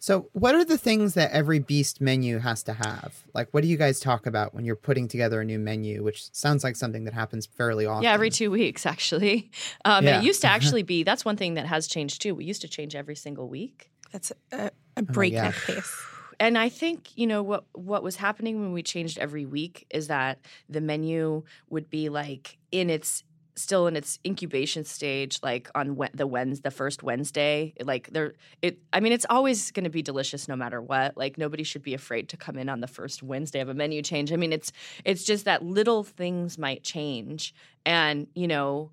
[0.03, 3.23] So, what are the things that every Beast menu has to have?
[3.35, 6.29] Like, what do you guys talk about when you're putting together a new menu, which
[6.35, 8.03] sounds like something that happens fairly often?
[8.03, 9.53] yeah every two weeks actually
[9.85, 10.19] um, Yeah.
[10.19, 12.69] it used to actually be that's one thing that has changed too we used to
[12.69, 15.95] change every single week That's a, a breakneck pace.
[16.41, 20.09] and I think you know what what was happening when we changed every week is
[20.09, 23.23] that the menu would be like in its
[23.55, 28.35] still in its incubation stage like on we- the Wednesday, the first Wednesday like there
[28.62, 31.83] it I mean it's always going to be delicious no matter what like nobody should
[31.83, 34.53] be afraid to come in on the first Wednesday of a menu change I mean
[34.53, 34.73] it's
[35.05, 38.91] it's just that little things might change and you know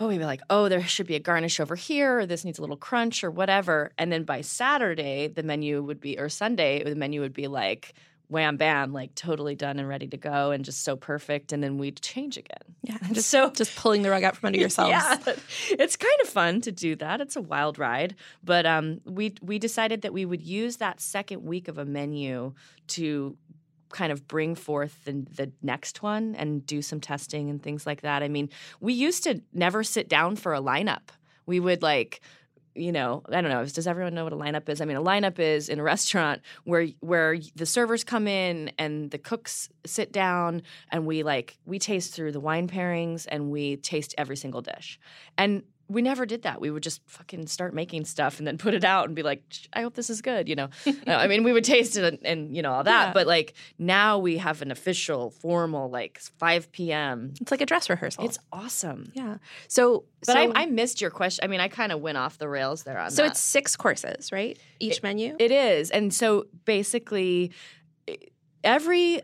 [0.00, 2.58] oh, we'd be like, oh, there should be a garnish over here, or this needs
[2.58, 3.92] a little crunch, or whatever.
[3.98, 7.92] And then by Saturday, the menu would be, or Sunday, the menu would be like,
[8.30, 11.52] wham, bam, like totally done and ready to go, and just so perfect.
[11.52, 12.62] And then we'd change again.
[12.82, 14.90] Yeah, just So- just pulling the rug out from under yourselves.
[14.90, 15.16] Yeah,
[15.78, 17.20] it's kind of fun to do that.
[17.20, 21.44] It's a wild ride, but um, we we decided that we would use that second
[21.44, 22.54] week of a menu
[22.88, 23.36] to
[23.92, 28.02] kind of bring forth the, the next one and do some testing and things like
[28.02, 28.22] that.
[28.22, 28.48] I mean,
[28.80, 31.08] we used to never sit down for a lineup.
[31.44, 32.20] We would like
[32.74, 33.64] you know, I don't know.
[33.64, 34.80] Does everyone know what a lineup is?
[34.80, 39.10] I mean, a lineup is in a restaurant where where the servers come in and
[39.10, 43.76] the cooks sit down and we like we taste through the wine pairings and we
[43.76, 44.98] taste every single dish.
[45.36, 46.60] And we never did that.
[46.60, 49.42] We would just fucking start making stuff and then put it out and be like,
[49.72, 50.48] I hope this is good.
[50.48, 53.08] You know, Uh, I mean, we would taste it and, and you know all that,
[53.08, 53.12] Yeah.
[53.12, 57.34] but like now we have an official, formal like 5 p.m.
[57.40, 58.24] It's like a dress rehearsal.
[58.24, 59.10] It's awesome.
[59.14, 59.38] yeah.
[59.68, 61.44] So, But so, I, I missed your question.
[61.44, 63.32] I mean, I kind of went off the rails there on so that.
[63.32, 64.56] it's six courses, right?
[64.78, 65.34] Each menu.
[65.38, 65.90] It is.
[65.90, 67.50] And so basically,
[68.62, 69.22] every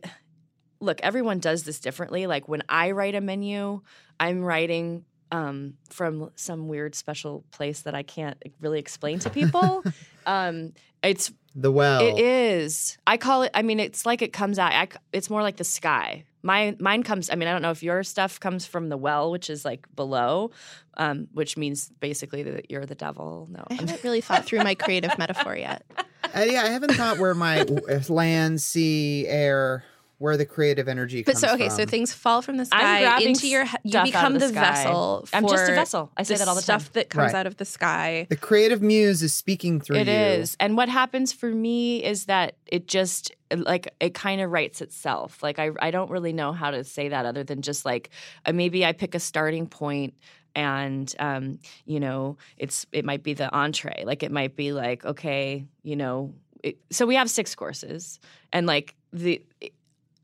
[0.81, 2.27] look, everyone does this differently.
[2.27, 3.81] Like when I write a menu,
[4.21, 9.85] I'm writing um, from some weird special place that I can't really explain to people.
[10.27, 12.01] um, it's The well.
[12.01, 12.99] it is.
[13.07, 13.51] I call it.
[13.55, 14.73] I mean, it's like it comes out.
[14.73, 16.25] I, c- it's more like the sky.
[16.43, 17.29] My mine comes.
[17.29, 19.87] I mean, I don't know if your stuff comes from the well, which is like
[19.97, 20.53] below,
[20.97, 23.49] um, which means basically that you're the devil.
[23.51, 25.85] No, I haven't really thought through my creative metaphor yet.
[26.35, 27.65] Uh, yeah, I haven't thought where my
[28.09, 29.85] land, sea, air,
[30.19, 31.51] where the creative energy comes from.
[31.51, 33.91] But comes so okay, so things fall from the I'm sky into your he- you
[33.91, 34.61] stuff out become of the the, sky.
[34.85, 35.29] vessel.
[35.33, 36.11] I'm just a vessel.
[36.17, 36.81] I say that all the time.
[36.81, 37.39] stuff that comes Right.
[37.41, 38.27] out of the sky.
[38.31, 40.13] the creative muse is speaking through It you.
[40.15, 40.57] is.
[40.59, 45.43] And what happens for me is that it just like it kind of writes itself.
[45.43, 48.11] Like I I don't really know how to say that other than just like
[48.47, 50.15] uh, maybe I pick a starting point
[50.55, 54.05] and um you know it's it might be the entree.
[54.07, 58.19] Like it might be like okay, you know, it, so we have six courses
[58.53, 59.43] and like the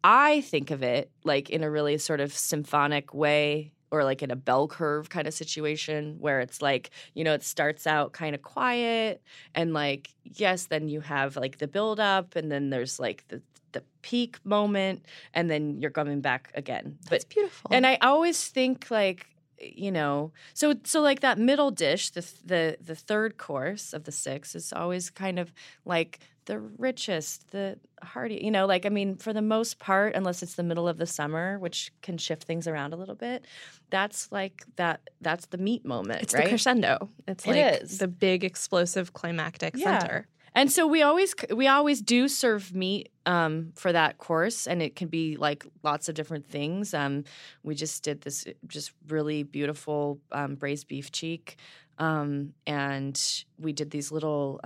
[0.04, 4.30] I think of it like in a really sort of symphonic way or like in
[4.30, 8.34] a bell curve kind of situation where it's like, you know, it starts out kind
[8.34, 9.22] of quiet
[9.54, 13.42] and like yes, then you have like the build up and then there's like the
[13.72, 16.98] the peak moment and then you're coming back again.
[17.08, 17.70] That's But beautiful.
[17.70, 19.26] and I always think like
[19.58, 24.10] you know so so like that middle dish the the the third course of the
[24.12, 25.52] six is always kind of
[25.84, 30.42] like the richest the hearty you know like i mean for the most part unless
[30.42, 33.44] it's the middle of the summer which can shift things around a little bit
[33.90, 37.08] that's like that that's the meat moment it's right the crescendo.
[37.28, 37.98] It's like is.
[37.98, 40.00] the big explosive climactic Yeah.
[40.00, 40.26] center.
[40.54, 44.94] And so we always we always do serve meat um, for that course, and it
[44.96, 46.92] can be like lots of different things.
[46.92, 47.24] Um,
[47.62, 51.56] we just did this just really beautiful um, braised beef cheek,
[51.96, 53.18] um, and
[53.58, 54.60] we did these little.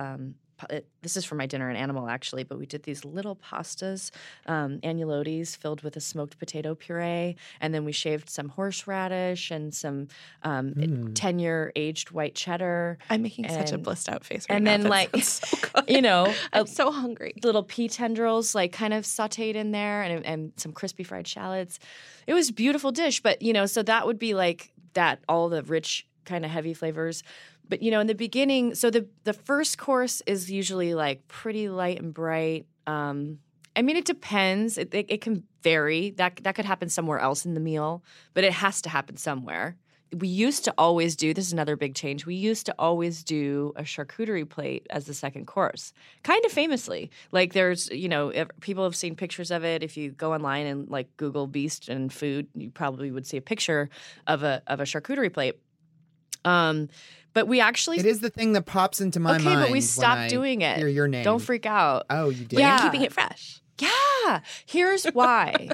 [0.57, 3.35] Pa- it- this is for my dinner and animal actually, but we did these little
[3.35, 4.11] pastas,
[4.47, 9.73] um, agnolotis filled with a smoked potato puree, and then we shaved some horseradish and
[9.73, 10.07] some
[10.43, 11.11] um, Mm.
[11.15, 12.97] ten year aged white cheddar.
[13.09, 14.73] I'm making such a blissed out face right and now.
[14.73, 15.57] And then, That like, so.
[15.87, 17.33] You know, I'm so hungry.
[17.43, 21.79] little pea tendrils like kind of sauteed in there and, and some crispy fried shallots.
[22.25, 25.49] It was a beautiful dish, but you know, so that would be like that all
[25.49, 27.23] the rich kind of heavy flavors.
[27.69, 31.69] But you know, in the beginning, so the the first course is usually like pretty
[31.69, 32.65] light and bright.
[32.85, 33.39] Um,
[33.75, 34.77] I mean, it depends.
[34.77, 36.11] It, it, it can vary.
[36.11, 38.03] That that could happen somewhere else in the meal,
[38.33, 39.75] but it has to happen somewhere.
[40.17, 42.25] We used to always do this is another big change.
[42.25, 45.91] We used to always do a charcuterie plate as the second course,
[46.23, 47.11] kind of famously.
[47.33, 49.83] Like there's, you know, ev- people have seen pictures of it.
[49.83, 53.41] If you go online and like Google beast and food, you probably would see a
[53.41, 53.89] picture
[54.27, 55.55] of a of a charcuterie plate.
[56.45, 56.89] Um,
[57.33, 59.59] but we actually It is the thing that pops into my okay, mind.
[59.59, 60.77] but we when stopped I doing it.
[60.77, 61.23] Hear your name.
[61.23, 62.05] Don't freak out.
[62.09, 62.57] Oh, you did.
[62.57, 62.81] Yeah.
[62.81, 63.61] And keeping it fresh.
[63.79, 64.39] Yeah.
[64.65, 65.69] Here's why.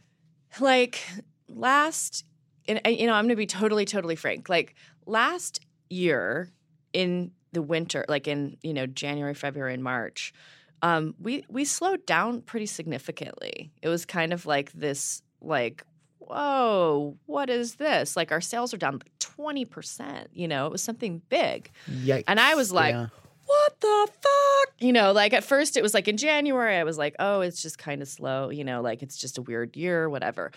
[0.60, 1.04] like
[1.48, 2.24] last,
[2.66, 4.48] and and, you know, I'm going to be totally, totally frank.
[4.48, 5.60] Like last
[5.90, 6.50] year
[6.94, 10.32] in the winter, like in you know January, February, and March,
[10.80, 13.70] um, we we slowed down pretty significantly.
[13.82, 15.84] It was kind of like this, like.
[16.28, 18.16] Whoa, what is this?
[18.16, 20.26] Like our sales are down 20%.
[20.32, 21.70] You know, it was something big.
[21.90, 22.24] Yikes.
[22.28, 23.06] And I was like, Yeah.
[23.46, 24.74] what the fuck?
[24.80, 27.62] You know, like at first it was like in January, I was like, oh, it's
[27.62, 30.52] just kind of slow, you know, like it's just a weird year, whatever.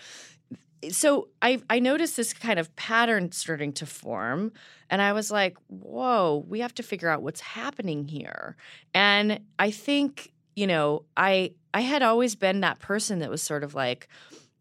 [0.90, 4.52] So I I noticed this kind of pattern starting to form,
[4.90, 8.56] and I was like, whoa, we have to figure out what's happening here.
[8.94, 13.64] And I think, you know, I I had always been that person that was sort
[13.64, 14.08] of like,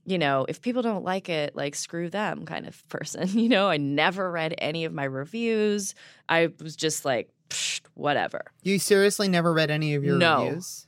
[0.06, 3.28] you know, if people don't like it, like screw them kind of person.
[3.30, 5.96] You know, I never read any of my reviews.
[6.30, 8.42] I was just like, Psh, whatever.
[8.64, 10.46] You seriously never read any of your No.
[10.46, 10.88] reviews?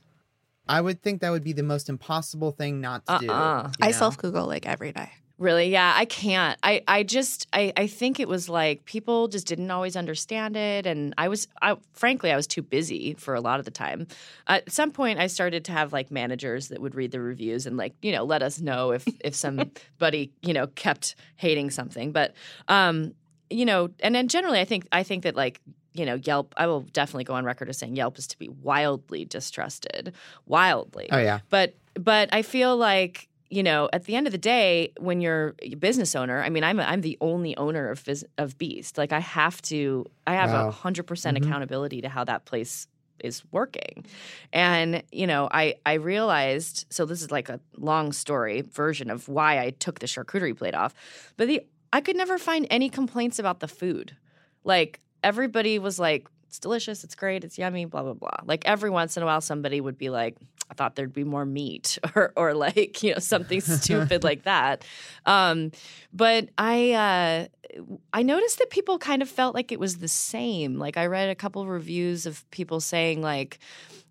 [0.68, 3.28] I would think that would be the most impossible thing not to do.
[3.30, 3.68] Uh-uh.
[3.78, 5.10] you I self Google like every day.
[5.38, 5.70] Really?
[5.70, 6.58] Yeah, I can't.
[6.64, 10.84] I, I just I, I think it was like people just didn't always understand it
[10.84, 14.08] and I was I frankly I was too busy for a lot of the time.
[14.48, 17.76] At some point I started to have like managers that would read the reviews and
[17.76, 22.10] like, you know, let us know if if somebody, you know, kept hating something.
[22.10, 22.34] But
[22.66, 23.14] um,
[23.48, 25.60] you know, and then generally I think I think that like
[25.94, 28.48] you know, Yelp, I will definitely go on record as saying Yelp is to be
[28.48, 30.14] wildly distrusted.
[30.46, 31.40] Wildly Oh yeah.
[31.48, 35.54] but but I feel like you know, at the end of the day, when you're
[35.62, 38.04] a business owner, I mean, I'm a, I'm the only owner of
[38.36, 38.98] of Beast.
[38.98, 41.46] Like, I have to, I have a hundred percent Mhm.
[41.46, 42.86] accountability to how that place
[43.20, 44.04] is working,
[44.52, 46.86] and you know, I I realized.
[46.90, 50.74] So this is like a long story version of why I took the charcuterie plate
[50.74, 50.94] off,
[51.36, 54.14] but the I could never find any complaints about the food.
[54.62, 58.36] Like everybody was like, "It's delicious, it's great, it's yummy," blah blah blah.
[58.44, 60.36] Like every once in a while, somebody would be like,
[60.70, 64.84] "I thought there'd be more meat," or or like you know something stupid like that.
[65.26, 65.72] Um,
[66.12, 70.78] but I uh, I noticed that people kind of felt like it was the same.
[70.78, 73.58] Like I read a couple reviews of people saying like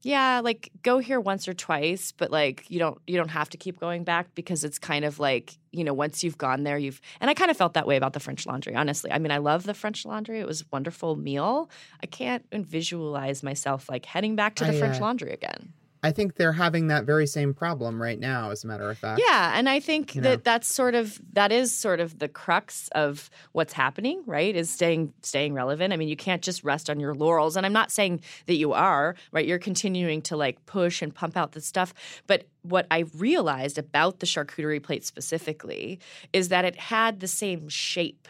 [0.03, 3.57] yeah like go here once or twice but like you don't you don't have to
[3.57, 7.01] keep going back because it's kind of like you know once you've gone there you've
[7.19, 9.37] and i kind of felt that way about the french laundry honestly i mean i
[9.37, 11.69] love the french laundry it was a wonderful meal
[12.01, 16.11] i can't visualize myself like heading back to the I, french uh, laundry again I
[16.11, 19.21] think they're having that very same problem right now, as a matter of fact.
[19.23, 20.41] Yeah, and I think You that know.
[20.43, 24.55] that's sort of that is sort of the crux of what's happening, right?
[24.55, 25.93] Is staying staying relevant.
[25.93, 28.73] I mean, you can't just rest on your laurels, and I'm not saying that you
[28.73, 29.45] are, right?
[29.45, 31.93] You're continuing to like push and pump out the stuff,
[32.27, 35.99] but what I realized about the charcuterie plate specifically
[36.33, 38.27] is that it had the same shape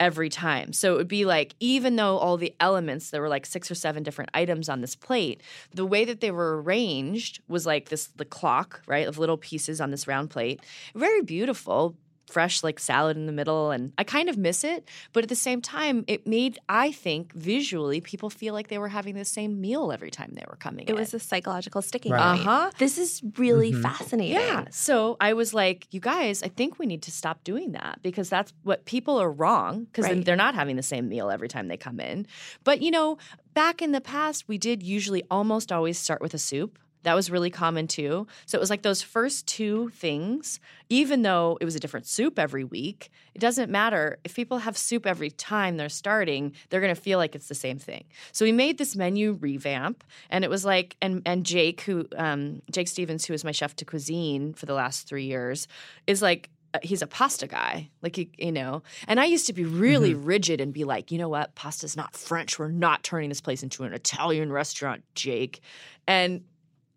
[0.00, 0.72] every time.
[0.72, 3.74] So it would be like, even though all the elements, there were like six or
[3.74, 8.08] seven different items on this plate, the way that they were arranged was like this
[8.16, 10.60] the clock, right, of little pieces on this round plate.
[10.94, 11.96] Very beautiful.
[12.28, 14.88] Fresh, like salad in the middle, and I kind of miss it.
[15.12, 18.88] But at the same time, it made, I think, visually, people feel like they were
[18.88, 20.96] having the same meal every time they were coming It in.
[20.96, 22.36] was a psychological sticking Right.
[22.36, 22.46] point.
[22.46, 22.70] Uh-huh.
[22.78, 23.82] This is really Mhm.
[23.82, 24.34] fascinating.
[24.34, 24.66] Yeah.
[24.70, 28.28] So I was like, you guys, I think we need to stop doing that because
[28.28, 30.24] that's what people are wrong because Right.
[30.24, 32.26] they're not having the same meal every time they come in.
[32.64, 33.16] But, you know,
[33.54, 36.78] back in the past, we did usually almost always start with a soup.
[37.08, 38.26] That was really common too.
[38.44, 42.38] So it was like those first two things, even though it was a different soup
[42.38, 44.18] every week, it doesn't matter.
[44.24, 47.54] If people have soup every time they're starting, they're going to feel like it's the
[47.54, 48.04] same thing.
[48.32, 52.60] So we made this menu revamp and it was like and and Jake who um
[52.70, 55.66] Jake Stevens who was my chef de cuisine for the last 3 years
[56.06, 59.54] is like uh, he's a pasta guy like he, you know and i used to
[59.54, 63.30] be really rigid and be like you know what pasta's not french we're not turning
[63.30, 65.62] this place into an italian restaurant jake
[66.06, 66.42] and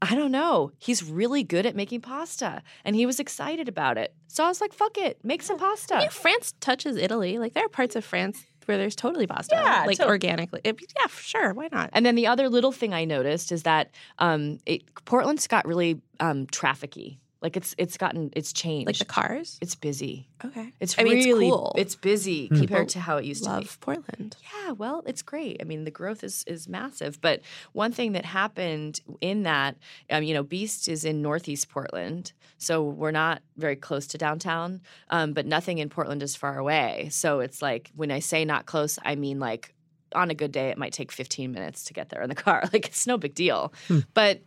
[0.01, 4.13] i don't know he's really good at making pasta and he was excited about it
[4.27, 7.37] so i was like fuck it make some pasta Yeah, France touches Italy.
[7.37, 9.55] Like there are parts of France where there's totally pasta.
[9.55, 10.61] Yeah, like to- organically.
[10.63, 11.51] It- yeah, sure.
[11.53, 11.89] Why not?
[11.93, 15.99] And then the other little thing I noticed is that um, it, Portland's got really
[16.19, 17.17] um, trafficy.
[17.41, 18.85] Like it's it's gotten it's changed.
[18.87, 19.57] Like the cars.
[19.61, 20.27] it's busy.
[20.45, 20.73] Okay.
[20.79, 21.73] It's I mean, it's really cool.
[21.77, 22.57] it's busy Hmm.
[22.59, 23.55] compared to how it used to be.
[23.55, 24.35] Love Portland.
[24.43, 25.57] Yeah, well, it's great.
[25.59, 27.19] I mean, the growth is is massive.
[27.19, 27.41] But
[27.73, 29.75] one thing that happened in that,
[30.11, 34.81] um, you know, Beast is in Northeast Portland, so we're not very close to downtown.
[35.09, 37.09] Um, but nothing in Portland is far away.
[37.11, 39.73] So it's like when I say not close, I mean like
[40.13, 42.63] on a good day, it might take 15 minutes to get there in the car.
[42.73, 43.73] Like it's no big deal.
[44.13, 44.41] But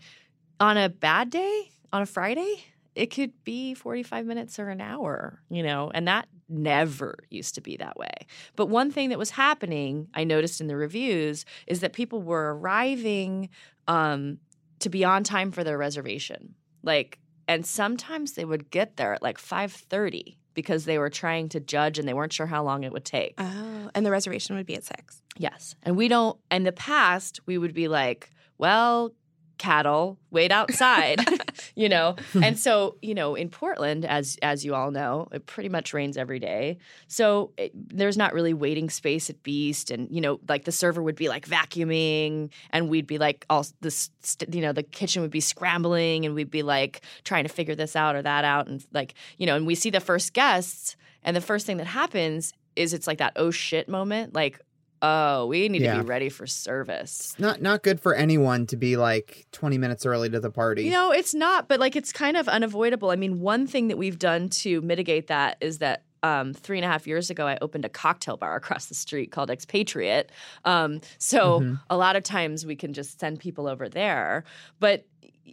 [0.60, 5.42] on a bad day, on a Friday, it could be 45 minutes or an hour,
[5.50, 8.12] you know, and that never used to be that way.
[8.56, 12.54] But one thing that was happening, I noticed in the reviews, is that people were
[12.54, 13.48] arriving
[13.88, 14.38] um,
[14.80, 16.54] to be on time for their reservation.
[16.82, 21.60] Like, and sometimes they would get there at like 5:30 because they were trying to
[21.60, 23.34] judge and they weren't sure how long it would take.
[23.38, 25.20] Oh, and the reservation would be at six.
[25.36, 25.74] Yes.
[25.82, 29.12] And we don't, in the past, we would be like, well,
[29.58, 31.20] cattle, wait outside,
[31.74, 32.16] you know?
[32.42, 36.16] And so, you know, in Portland, as as you all know, it pretty much rains
[36.16, 36.78] every day.
[37.06, 39.90] So it, there's not really waiting space at Beast.
[39.90, 43.66] And, you know, like the server would be like vacuuming and we'd be like, all
[43.80, 47.50] this, st- you know, the kitchen would be scrambling and we'd be like trying to
[47.50, 48.66] figure this out or that out.
[48.66, 51.86] And like, you know, and we see the first guests and the first thing that
[51.86, 54.34] happens is it's like that oh shit moment.
[54.34, 54.60] Like,
[55.04, 55.96] oh, we need Yeah.
[55.98, 57.34] to be ready for service.
[57.38, 60.84] Not not good for anyone to be like 20 minutes early to the party.
[60.84, 63.10] You know, it's not, but like it's kind of unavoidable.
[63.10, 66.86] I mean, one thing that we've done to mitigate that is that um, three and
[66.86, 70.30] a half years ago, I opened a cocktail bar across the street called Expatriate.
[70.64, 71.80] Um, so Mhm.
[71.90, 74.44] a lot of times we can just send people over there.
[74.80, 75.04] But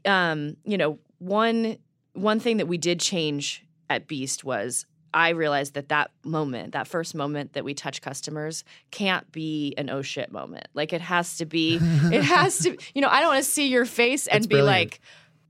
[0.06, 1.78] um, you know, one
[2.14, 6.88] one thing that we did change at Beast was I realized that that moment, that
[6.88, 10.68] first moment that we touch customers, can't be an oh shit moment.
[10.74, 11.76] Like it has to be.
[11.82, 12.78] it has to.
[12.96, 14.92] You know, I don't want to see your face and That's be brilliant.
[14.92, 15.02] like.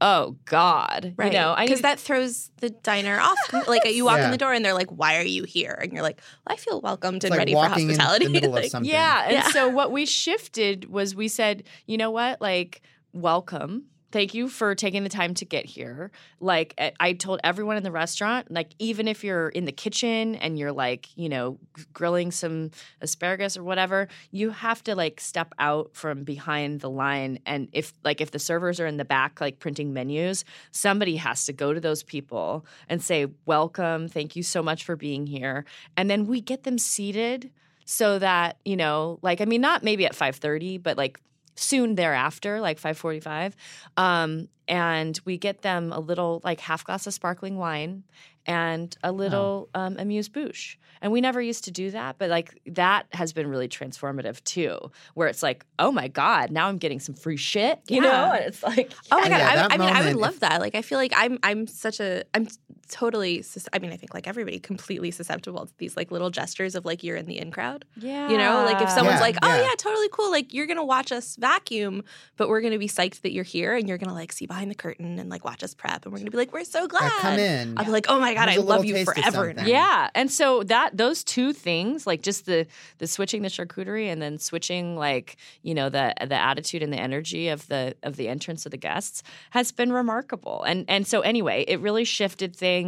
[0.04, 1.14] Oh God!
[1.16, 1.32] Right.
[1.32, 3.38] You know, I because need- that throws the diner off.
[3.68, 6.02] like you walk in the door and they're like, "Why are you here?" And you're
[6.02, 8.50] like, well, "I feel welcomed It's and like ready for walking in hospitality." the middle
[8.50, 8.90] of Like, something.
[8.92, 9.26] Yeah.
[9.26, 9.48] And Yeah.
[9.50, 12.42] so what we shifted was we said, you know what?
[12.42, 12.82] Like,
[13.14, 16.12] welcome Thank you for taking the time to get here.
[16.42, 20.36] Like I- I told everyone in the restaurant, like even if you're in the kitchen
[20.36, 21.58] and you're like, you know,
[21.94, 27.40] grilling some asparagus or whatever, you have to like step out from behind the line
[27.46, 31.46] and if like if the servers are in the back like printing menus, somebody has
[31.46, 35.64] to go to those people and say, "Welcome, thank you so much for being here."
[35.96, 37.50] And then we get them seated
[37.86, 41.22] so that, you know, like I mean not maybe at 5:30, but like
[41.56, 43.54] soon thereafter, like 5:45,
[43.98, 48.04] um, and we get them a little like half glass of sparkling wine
[48.46, 50.78] and a little um, amuse bouche.
[51.04, 54.92] And we never used to do that, but like that has been really transformative too,
[55.14, 58.32] where it's like, oh my god, now I'm getting some free shit, you know?
[58.34, 59.40] And it's like, Oh my god!
[59.40, 60.60] Yeah, I, I mean, I would love that.
[60.62, 62.48] Like, I feel like I'm, I'm such a, I'm
[62.92, 63.42] totally.
[63.42, 66.86] sus- I mean, I think like everybody, completely susceptible to these like little gestures of
[66.86, 67.86] like you're in the in crowd.
[67.98, 69.62] yeah, You know, like if someone's Yeah, like, "Oh yeah.
[69.64, 72.04] yeah, totally cool," like you're gonna watch us vacuum,
[72.38, 74.76] but we're gonna be psyched that you're here, and you're gonna like see behind the
[74.76, 77.20] curtain and like watch us prep, and we're gonna be like, "We're so glad." Yeah,
[77.22, 77.78] come in.
[77.78, 80.32] I'll be like, "Oh my god, Here's I a little love you forever." Yeah, and
[80.32, 82.68] so that those two things, like just the
[83.00, 87.00] the switching the charcuterie and then switching like you know the the attitude and the
[87.00, 90.64] energy of the of the entrance of the guests has been remarkable.
[90.64, 92.81] And and so anyway, it really shifted things.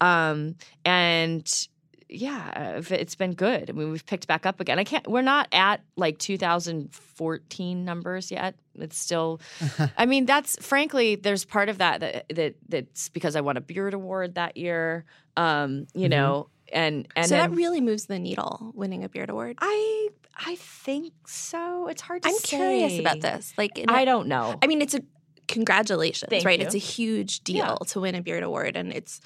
[0.00, 1.50] Um, and
[2.08, 3.70] yeah, uh, it's been good.
[3.70, 4.78] I mean, we've picked back up again.
[4.80, 5.06] I can't.
[5.08, 8.54] We're not at like 2014 numbers yet.
[8.74, 9.40] It's still.
[9.96, 13.60] I mean, that's frankly, there's part of that that, that that's because I won a
[13.60, 15.04] Beard Award that year.
[15.36, 16.10] Um, you Mhm.
[16.10, 19.56] know, and and so then that really moves the needle, winning a beard award.
[19.60, 21.86] I I think so.
[21.88, 22.56] It's hard to I'm say.
[22.56, 23.52] curious about this.
[23.58, 24.58] Like, I don't know.
[24.62, 25.02] I mean, it's a
[25.50, 26.58] congratulations, Thank right?
[26.60, 26.66] you.
[26.66, 27.86] It's a huge deal Yeah.
[27.88, 29.20] to win a Beard Award, and it's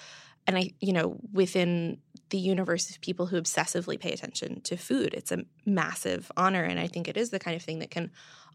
[0.46, 1.98] and I, you know, within
[2.28, 6.78] the universe of people who obsessively pay attention to food, it's a massive honor, and
[6.78, 8.10] I think it is the kind of thing that can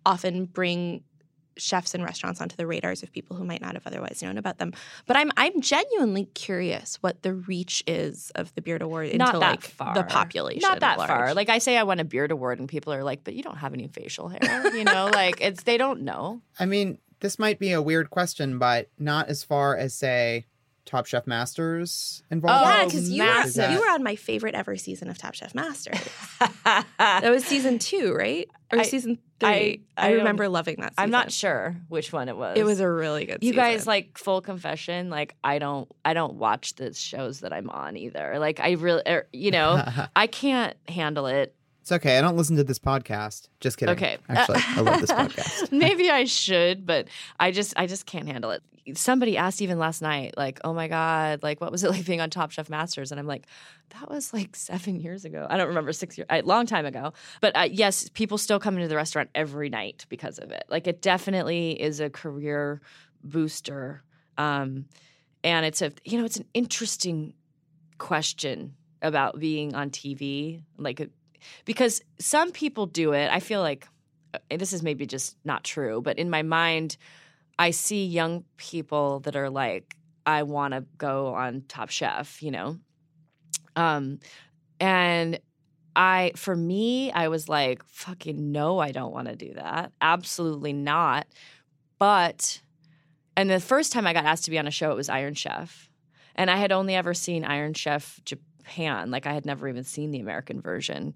[0.06, 1.04] often bring
[1.58, 4.60] chefs and restaurants onto the radars of people who might not have otherwise known about
[4.60, 4.72] them.
[5.08, 9.36] But I'm I'm genuinely curious what the reach is of the Beard Award into that
[9.36, 9.94] like far.
[9.96, 10.62] the population.
[10.62, 11.10] Not that large.
[11.10, 11.34] far.
[11.34, 13.58] Like I say, I won a beard award, and people are like, "But you don't
[13.58, 16.42] have any facial hair." You know, like it's they don't know.
[16.60, 20.46] I mean, this might be a weird question, but not as far as say
[20.86, 22.66] Top Chef Masters involved.
[22.66, 23.72] Oh, yeah, because you were, massive.
[23.72, 26.00] you were on my favorite ever season of Top Chef Masters.
[27.00, 28.48] That was season two, right?
[28.72, 29.50] Or I- season three?
[29.50, 30.92] I- I, I remember loving that.
[30.92, 31.04] Season.
[31.04, 32.58] I'm not sure which one it was.
[32.58, 33.40] It was a really good.
[33.42, 33.56] You season.
[33.56, 35.10] guys like full confession.
[35.10, 38.38] Like I don't, I don't watch the shows that I'm on either.
[38.40, 39.84] Like I really, er, you know,
[40.16, 41.56] I can't handle it.
[41.90, 42.20] It's okay.
[42.20, 43.50] I don't listen to this podcast.
[43.60, 43.96] Just kidding.
[43.96, 44.18] Okay.
[44.30, 45.72] Actually, I love this podcast.
[45.76, 47.08] Maybe I should, but
[47.40, 48.62] I just I just can't handle it.
[48.94, 52.22] Somebody asked even last night, like, oh my God, like what was it like being
[52.22, 53.12] on Top Chef Masters?
[53.12, 53.48] And I'm like,
[54.00, 55.48] that was like seven years ago.
[55.50, 57.14] I don't remember six years, a long time ago.
[57.42, 60.66] But uh, yes, people still come into the restaurant every night because of it.
[60.70, 62.82] Like it definitely is a career
[63.24, 64.04] booster.
[64.38, 64.86] Um,
[65.44, 67.34] and it's a you know it's an interesting
[67.98, 71.10] question about being on TV, like
[71.66, 73.30] because some people do it.
[73.32, 73.88] I feel like
[74.34, 76.98] uh, this is maybe just not true, but in my mind,
[77.58, 82.52] I see young people that are like, I want to go on Top Chef, you
[82.52, 82.78] know?
[83.76, 84.20] Um,
[84.80, 85.40] and
[85.96, 89.92] I, for me, I was like, fucking no, I don't want to do that.
[90.02, 91.28] Absolutely not.
[91.98, 92.62] But,
[93.36, 95.34] and the first time I got asked to be on a show, it was Iron
[95.34, 95.90] Chef.
[96.36, 98.22] And I had only ever seen Iron Chef
[98.70, 99.12] Japan.
[99.12, 101.16] Like I had never even seen the American version.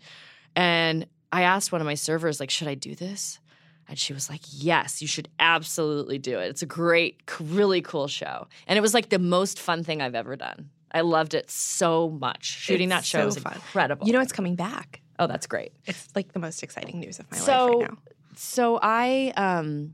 [0.56, 3.40] And I asked one of my servers, like, should I do this?
[3.88, 6.46] And she was like, yes, you should absolutely do it.
[6.50, 8.48] It's a great, really cool show.
[8.68, 10.70] And it was like the most fun thing I've ever done.
[10.92, 12.46] I loved it so much.
[12.46, 13.54] Shooting It's that show so was fun.
[13.56, 14.06] incredible.
[14.08, 15.02] You know, it's coming back.
[15.20, 15.74] oh, that's great.
[15.86, 17.98] It's like the most exciting news of my So- life right now.
[18.36, 19.94] So I um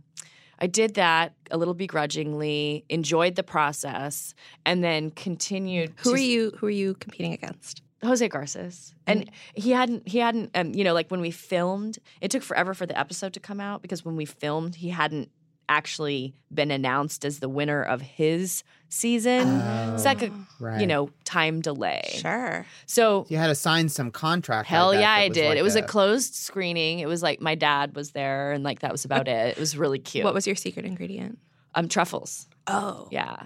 [0.60, 4.34] I did that a little begrudgingly, enjoyed the process,
[4.66, 6.51] and then continued Who to are you?
[6.57, 7.82] Who are you competing against?
[8.03, 8.93] Jose Garces.
[9.07, 12.74] And he hadn't he hadn't um, you know, like when we filmed, it took forever
[12.74, 15.30] for the episode to come out because when we filmed, he hadn't
[15.70, 19.47] actually been announced as the winner of his season.
[19.93, 20.82] it's like a Right.
[20.82, 22.01] you know, time delay.
[22.17, 22.65] Sure.
[22.86, 24.67] So You had to sign some contract.
[24.67, 25.47] Hell bet, yeah, I did.
[25.47, 26.99] like it was a, closed screening.
[26.99, 29.55] It was like my dad was there, and like that was about it.
[29.55, 30.26] It was really cute.
[30.26, 31.38] What was your secret ingredient?
[31.76, 32.47] um truffles?
[32.67, 33.38] Oh, Yeah,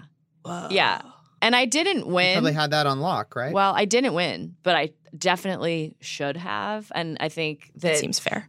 [0.44, 0.68] Whoa.
[0.70, 1.02] yeah.
[1.42, 2.34] And I didn't You win.
[2.36, 3.52] probably had that on lock, right?
[3.52, 6.90] Well, I didn't win, but I definitely should have.
[6.94, 8.48] And I think That that seems fair.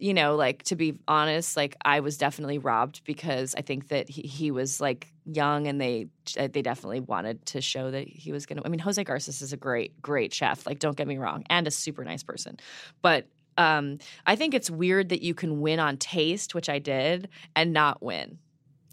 [0.00, 4.08] You know, like to be honest, like I was definitely robbed because I think that
[4.08, 6.06] he, he was like young and they
[6.38, 8.66] uh, they definitely wanted to show that he was going to.
[8.66, 10.66] I mean, Jose Garces is a great great chef.
[10.66, 12.58] Like, don't get me wrong, and a super nice person,
[13.02, 13.26] but.
[13.58, 17.74] Um, I think it's weird that you can win on taste, which I did, and
[17.74, 18.38] not win.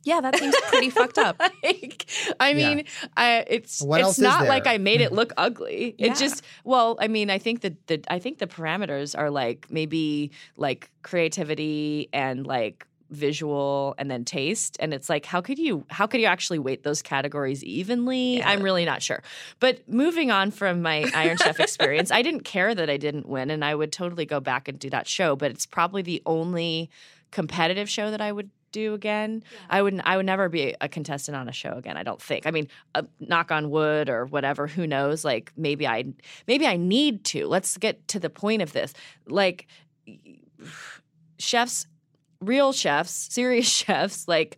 [0.07, 1.37] Yeah, that seems pretty fucked up.
[1.63, 2.05] like,
[2.39, 2.75] I Yeah.
[2.75, 2.85] mean,
[3.17, 4.65] I, it's What it's not like?
[4.65, 5.95] I made it look ugly.
[5.97, 6.07] Yeah.
[6.13, 9.67] It just well, I mean, I think that the I think the parameters are like
[9.69, 15.85] maybe like creativity and like visual and then taste and it's like how could you
[15.89, 18.49] how could you actually weight those categories evenly Yeah.
[18.49, 19.23] i'm really not sure
[19.61, 23.49] but moving on from my iron chef experience i didn't care that i didn't win
[23.49, 26.89] and i would totally go back and do that show but it's probably the only
[27.31, 31.35] competitive show that i would do again i would i would never be a contestant
[31.35, 32.45] on a show again i don't think.
[32.45, 35.23] I mean uh, knock on wood or whatever who knows?
[35.25, 36.05] Like maybe i
[36.47, 37.47] maybe i need to.
[37.47, 38.93] Let's get to the point of this.
[39.27, 39.67] Like
[41.39, 41.87] chefs
[42.41, 44.57] real chefs serious chefs like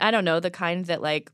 [0.00, 1.30] i don't know the kind that like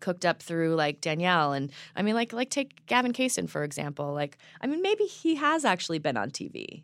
[0.00, 4.12] cooked up through like Danielle and I mean like like take Gavin Kaysen for example.
[4.12, 6.82] Like I mean maybe he has actually been on TV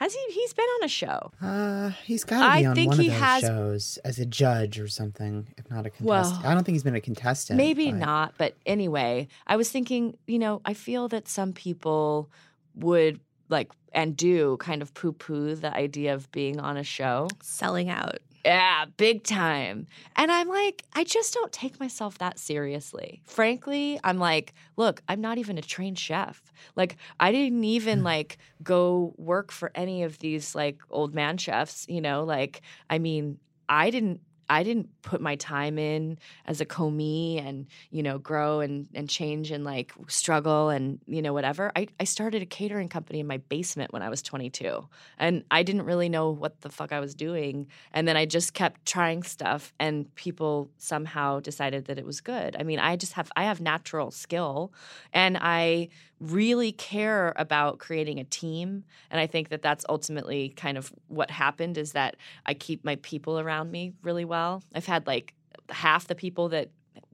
[0.00, 2.88] has he he's been on a show Uh, he's got to be I on think
[2.90, 6.08] one he of those has- shows as a judge or something, if not a contestant.
[6.08, 7.56] Well, I don't think he's been a contestant.
[7.56, 12.28] Maybe but- not, but anyway, I was thinking, you know, I feel that some people
[12.74, 17.28] would like and do kind of poo poo the idea of being on a show.
[17.42, 18.18] Selling out.
[18.44, 19.86] Yeah, big time.
[20.16, 23.22] And I'm like, I just don't take myself that seriously.
[23.26, 26.42] Frankly, I'm like, look, I'm not even a trained chef.
[26.74, 28.04] Like, I didn't even hmm.
[28.04, 32.98] like go work for any of these like old man chefs, you know, like I
[32.98, 33.38] mean,
[33.68, 34.20] I didn't
[34.50, 39.08] I didn't put my time in as a commis and, you know, grow and, and
[39.08, 41.70] change and like struggle and, you know, whatever.
[41.76, 44.88] I, I started a catering company in my basement when I was 22
[45.18, 47.68] and I didn't really know what the fuck I was doing.
[47.92, 52.56] And then I just kept trying stuff and people somehow decided that it was good.
[52.58, 54.72] I mean, I just have, I have natural skill
[55.12, 55.90] and I
[56.20, 58.84] really care about creating a team.
[59.10, 62.96] And I think that that's ultimately kind of what happened is that I keep my
[62.96, 64.62] people around me really well.
[64.74, 65.34] I've had like
[65.70, 66.70] half the people that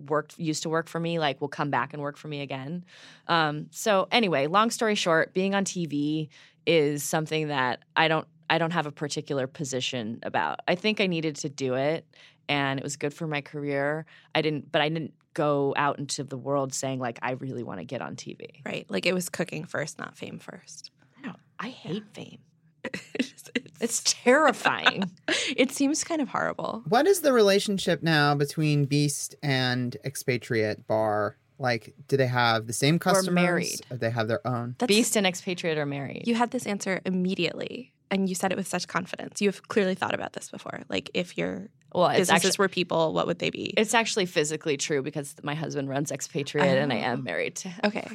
[0.09, 2.85] worked used to work for me like will come back and work for me again.
[3.29, 6.29] Um, so anyway, long story short, being on TV
[6.67, 10.61] is something that I don't I don't have a particular position about.
[10.69, 12.07] I think I needed to do it
[12.49, 14.07] and it was good for my career.
[14.35, 17.79] I didn't but I didn't go out into the world saying like I really want
[17.79, 18.63] to get on TV.
[18.65, 18.87] Right.
[18.89, 20.91] Like it was cooking first, not fame first.
[21.19, 22.39] I don't I hate fame.
[23.15, 25.11] it's, It's terrifying.
[25.57, 26.83] it seems kind of horrible.
[26.89, 31.37] What is the relationship now between Beast and Expatriate Bar?
[31.59, 33.29] Like, do they have the same customers?
[33.29, 33.81] Or married.
[33.91, 34.77] Or they have their own?
[34.79, 36.25] That's, Beast and expatriate are married.
[36.27, 39.41] You had this answer immediately, and you said it with such confidence.
[39.41, 40.83] You have clearly thought about this before.
[40.89, 43.73] Like, if your well, it's businesses actually were people, what would they be?
[43.77, 47.23] it's actually physically true because my husband runs expatriate and I am Oh.
[47.23, 47.81] married to him.
[47.85, 48.09] okay.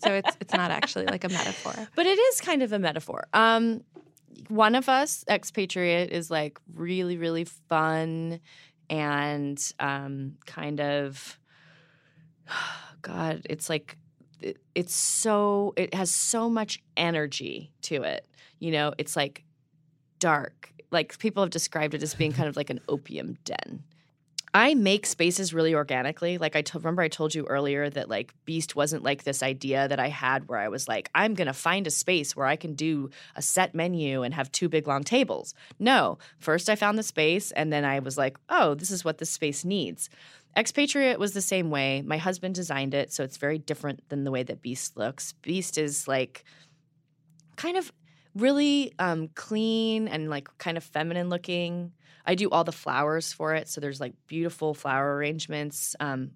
[0.00, 1.74] so it's it's not actually like a metaphor.
[1.94, 3.26] But it is kind of a metaphor.
[3.32, 3.82] Um,
[4.48, 8.40] one of us, expatriate, is like really, really fun
[8.90, 11.38] and um, kind of,
[13.02, 13.96] God, it's like,
[14.44, 18.26] it, it's so, it has so much energy to it.
[18.58, 19.44] You know, it's like
[20.18, 20.72] dark.
[20.90, 23.82] Like people have described it as being kind of like an opium den.
[24.54, 26.36] I make spaces really organically.
[26.36, 29.98] Like I remember I told you earlier that like Beast wasn't like this idea that
[29.98, 32.74] I had where I was like I'm going to find a space where I can
[32.74, 35.54] do a set menu and have two big long tables.
[35.78, 39.18] No, first I found the space and then I was like, "Oh, this is what
[39.18, 40.10] this space needs."
[40.56, 42.02] Expatriate was the same way.
[42.02, 45.32] My husband designed it, so it's very different than the way that Beast looks.
[45.42, 46.44] Beast is like
[47.56, 47.90] kind of
[48.34, 51.92] really um, clean and like kind of feminine looking.
[52.26, 55.96] I do all the flowers for it, so there's like beautiful flower arrangements.
[56.00, 56.32] Um,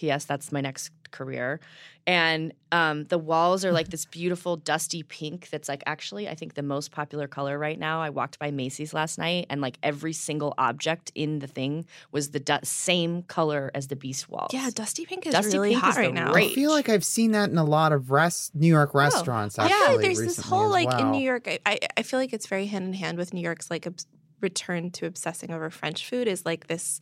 [0.00, 0.24] P.S.
[0.24, 1.60] That's my next career,
[2.06, 5.50] and um, the walls are like this beautiful dusty pink.
[5.50, 8.00] That's like actually I think the most popular color right now.
[8.00, 12.30] I walked by Macy's last night, and like every single object in the thing was
[12.30, 14.54] the du- same color as the Beast walls.
[14.54, 16.32] Yeah, dusty pink is Dusty really pink hot is right now.
[16.32, 16.52] rage.
[16.52, 19.58] I feel like I've seen that in a lot of rest New York restaurants.
[19.58, 21.10] I Actually, feel like there's this whole as like in.
[21.10, 21.46] New York.
[21.46, 24.06] I, I I feel like it's very hand in hand with New York's like obs-
[24.40, 27.00] return to obsessing over French food is like this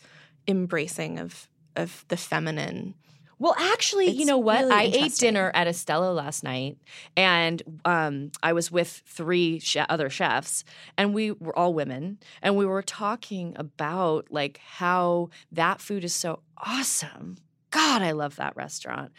[0.48, 1.48] embracing of
[1.78, 2.94] of the feminine.
[3.40, 4.64] Well, actually, you know what?
[4.64, 6.76] really I ate dinner at Estela last night,
[7.16, 10.64] and um, I was with three che- other chefs,
[10.96, 16.12] and we were all women, and we were talking about like how that food is
[16.12, 17.36] so awesome.
[17.70, 19.12] God, I love that restaurant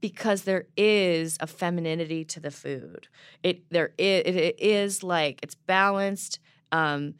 [0.00, 3.08] because there is a femininity to the food.
[3.42, 6.40] It there is it, it is like it's balanced
[6.72, 7.14] um,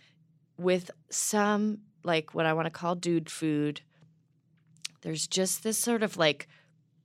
[0.59, 3.81] with some like what I want to call dude food
[5.03, 6.49] there's just this sort of like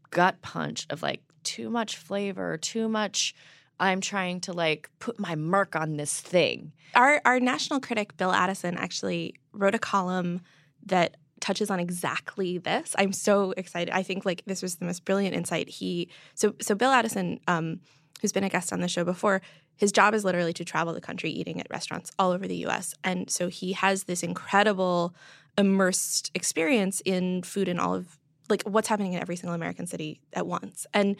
[0.09, 3.33] gut punch of like too much flavor, too much.
[3.79, 6.71] I'm trying to like put my mark on this thing.
[6.95, 10.41] Our our national critic Bill Addison actually wrote a column
[10.85, 12.95] that touches on exactly this.
[12.97, 13.91] I'm so excited.
[13.93, 15.67] I think like this was the most brilliant insight.
[15.67, 17.79] He so so Bill Addison, um,
[18.21, 19.41] who's been a guest on the show before,
[19.75, 22.93] his job is literally to travel the country eating at restaurants all over the U.S.
[23.03, 25.15] And so he has this incredible
[25.57, 28.17] immersed experience in food and all of
[28.49, 30.85] like what's happening in every single American city at once.
[30.93, 31.15] And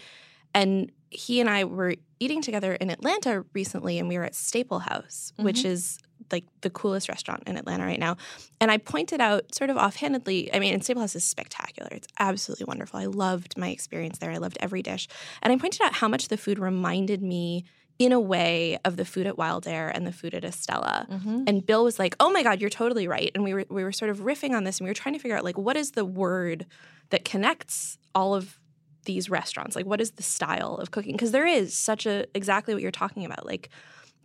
[0.54, 5.32] and he and I were eating together in Atlanta recently, and we were at Staplehouse,
[5.32, 5.44] mm-hmm.
[5.44, 5.98] which is
[6.32, 8.16] like the coolest restaurant in Atlanta right now.
[8.60, 11.90] And I pointed out sort of offhandedly, I mean, and Staplehouse is spectacular.
[11.92, 13.00] It's absolutely wonderful.
[13.00, 14.32] I loved my experience there.
[14.32, 15.08] I loved every dish.
[15.42, 17.66] And I pointed out how much the food reminded me
[18.02, 21.08] in a way of the food at Wildair and the food at Estela.
[21.08, 21.44] Mm-hmm.
[21.46, 23.92] And Bill was like, "Oh my god, you're totally right." And we were we were
[23.92, 25.92] sort of riffing on this and we were trying to figure out like what is
[25.92, 26.66] the word
[27.12, 28.60] that connects all of
[29.06, 29.76] these restaurants?
[29.76, 31.12] Like what is the style of cooking?
[31.12, 33.46] Because there is such a exactly what you're talking about.
[33.46, 33.70] Like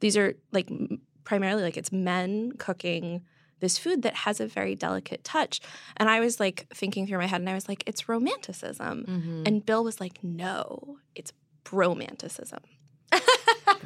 [0.01, 0.70] these are like
[1.24, 3.24] primarily like it's men cooking
[3.61, 5.61] this food that has a very delicate touch.
[5.99, 9.05] And I was like thinking through my head and I was like, it's romanticism.
[9.07, 9.43] Mm-hmm.
[9.47, 11.33] And Bill was like, no, it's
[11.64, 12.61] bromanticism.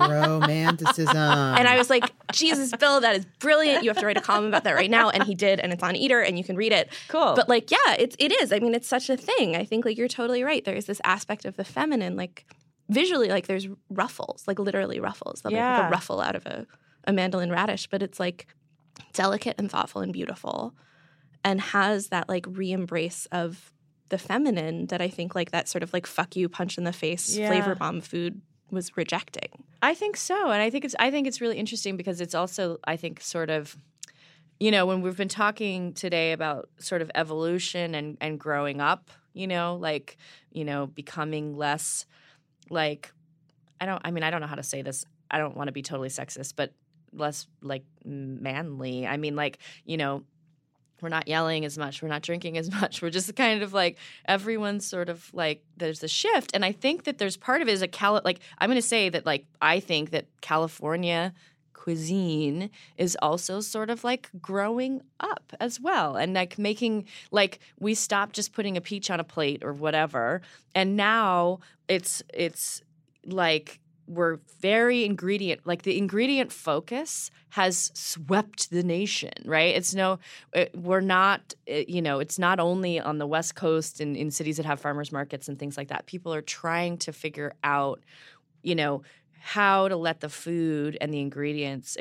[0.01, 1.17] Romanticism.
[1.17, 3.85] And I was like, Jesus, Bill, that is brilliant.
[3.85, 5.11] You have to write a column about that right now.
[5.11, 6.91] And he did, and it's on Eater, and you can read it.
[7.09, 7.35] Cool.
[7.35, 8.53] But like, yeah, it's it is.
[8.53, 9.57] I mean, it's such a thing.
[9.57, 10.65] I think like you're totally right.
[10.65, 12.47] There's this aspect of the feminine, like
[12.89, 15.43] visually, like there's ruffles, like literally ruffles.
[15.43, 15.73] They'll yeah.
[15.73, 16.67] make like a ruffle out of a,
[17.05, 18.47] a mandolin radish, but it's like
[19.13, 20.75] delicate and thoughtful and beautiful,
[21.45, 23.73] and has that like re-embrace of
[24.11, 26.93] the feminine that I think like that sort of like fuck you punch in the
[26.93, 27.49] face yeah.
[27.49, 29.65] flavor bomb food was rejecting.
[29.83, 32.79] I think so, and I think it's I think it's really interesting because it's also
[32.85, 33.77] I think sort of
[34.59, 39.11] you know when we've been talking today about sort of evolution and and growing up,
[39.33, 40.17] you know, like
[40.53, 42.07] you know becoming less
[42.69, 43.13] like
[43.81, 45.05] I don't I mean I don't know how to say this.
[45.31, 46.73] I don't want to be totally sexist, but
[47.13, 49.07] less like manly.
[49.07, 50.25] I mean like, you know,
[51.03, 53.97] we're not yelling as much we're not drinking as much we're just kind of like
[54.27, 57.73] everyone's sort of like there's a shift and i think that there's part of it
[57.73, 61.33] is a cal like i'm going to say that like i think that california
[61.73, 67.95] cuisine is also sort of like growing up as well and like making like we
[67.95, 70.43] stopped just putting a peach on a plate or whatever
[70.75, 72.83] and now it's it's
[73.25, 73.81] like
[74.11, 79.75] we're very ingredient like the ingredient focus has swept the nation right?
[79.75, 80.19] It's no
[80.53, 84.31] it, we're not it, you know it's not only on the west coast and in
[84.31, 86.07] cities that have farmers markets and things like that.
[86.07, 88.01] People are trying to figure out
[88.63, 89.03] you know
[89.39, 91.97] how to let the food and the ingredients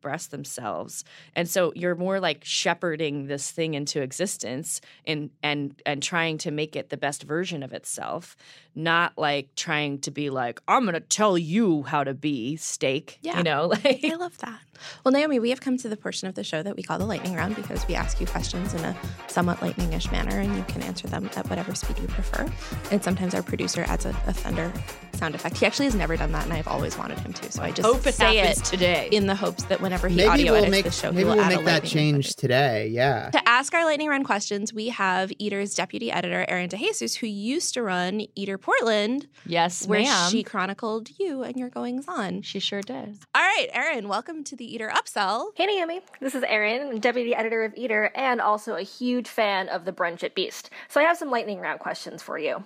[0.00, 1.04] express themselves.
[1.36, 6.50] And so you're more like shepherding this thing into existence and and and trying to
[6.50, 8.34] make it the best version of itself,
[8.74, 13.18] not like trying to be like I'm going to tell you how to be steak,
[13.20, 13.36] yeah.
[13.36, 13.72] you know?
[13.80, 14.60] Like I love that.
[15.04, 17.06] Well, Naomi, we have come to the portion of the show that we call the
[17.06, 18.96] lightning round because we ask you questions in a
[19.28, 22.50] somewhat lightningish manner and you can answer them at whatever speed you prefer.
[22.90, 24.72] And sometimes our producer adds a, a thunder
[25.14, 25.58] sound effect.
[25.58, 27.52] He actually has never done that and I've always wanted him to.
[27.52, 30.28] So I just hope it say it today in the hopes that whenever he maybe
[30.28, 32.86] audio we'll edits make, the show, maybe we'll make that change today.
[32.86, 33.28] Yeah.
[33.30, 37.74] To ask our lightning round questions, we have Eater's deputy editor Erin DeJesus, who used
[37.74, 39.26] to run Eater Portland.
[39.44, 40.30] Yes, where ma'am.
[40.30, 42.42] she chronicled you and your goings on.
[42.42, 43.18] She sure did.
[43.34, 45.48] All right, Erin, welcome to the Eater Upsell.
[45.56, 49.86] Hey Naomi, this is Erin, deputy editor of Eater, and also a huge fan of
[49.86, 50.70] the Brunch at Beast.
[50.88, 52.62] So I have some lightning round questions for you.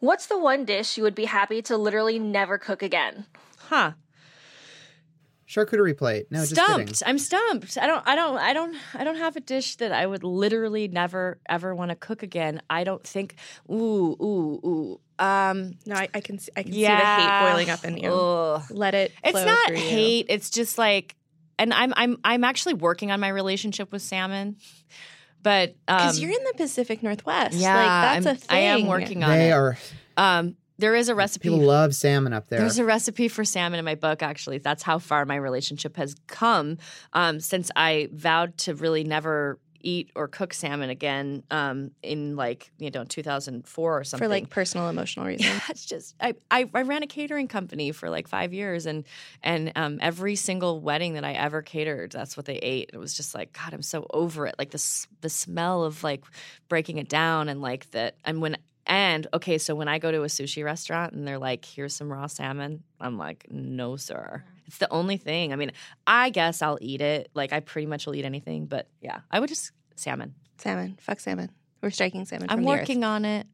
[0.00, 3.24] What's the one dish you would be happy to literally never cook again?
[3.56, 3.92] Huh.
[5.50, 6.26] Charcuterie plate.
[6.30, 7.02] No, stumped.
[7.04, 7.76] I'm stumped.
[7.76, 8.06] I don't.
[8.06, 8.38] I don't.
[8.38, 8.76] I don't.
[8.94, 12.62] I don't have a dish that I would literally never ever want to cook again.
[12.70, 13.34] I don't think.
[13.68, 15.00] Ooh, ooh, ooh.
[15.18, 16.38] Um, no, I, I can.
[16.38, 18.12] See, I can yeah, see the hate boiling up in you.
[18.12, 18.62] Ugh.
[18.70, 19.10] Let it.
[19.24, 20.26] It's not hate.
[20.28, 21.16] It's just like,
[21.58, 21.94] and I'm.
[21.96, 22.18] I'm.
[22.22, 24.54] I'm actually working on my relationship with salmon.
[25.42, 28.56] But because um, you're in the Pacific Northwest, yeah, like that's I'm, a thing.
[28.56, 29.38] I am working on they it.
[29.48, 29.78] They are.
[30.16, 31.48] Um, there is a recipe.
[31.48, 32.58] People love salmon up there.
[32.58, 34.22] There's a recipe for salmon in my book.
[34.22, 36.78] Actually, that's how far my relationship has come
[37.12, 42.70] um, since I vowed to really never eat or cook salmon again um, in like
[42.78, 45.48] you know 2004 or something for like personal emotional reasons.
[45.48, 49.04] Yeah, it's just I, I, I ran a catering company for like five years and
[49.42, 52.90] and um, every single wedding that I ever catered, that's what they ate.
[52.92, 54.54] It was just like God, I'm so over it.
[54.58, 56.24] Like the the smell of like
[56.68, 58.16] breaking it down and like that.
[58.24, 58.56] And when
[58.90, 62.12] and okay, so when I go to a sushi restaurant and they're like, "Here's some
[62.12, 64.52] raw salmon," I'm like, "No, sir." Uh-huh.
[64.66, 65.52] It's the only thing.
[65.52, 65.70] I mean,
[66.06, 67.30] I guess I'll eat it.
[67.32, 70.34] Like I pretty much will eat anything, but yeah, I would just salmon.
[70.58, 70.98] Salmon.
[71.00, 71.50] Fuck salmon.
[71.80, 72.48] We're striking salmon.
[72.50, 73.46] I'm working on it.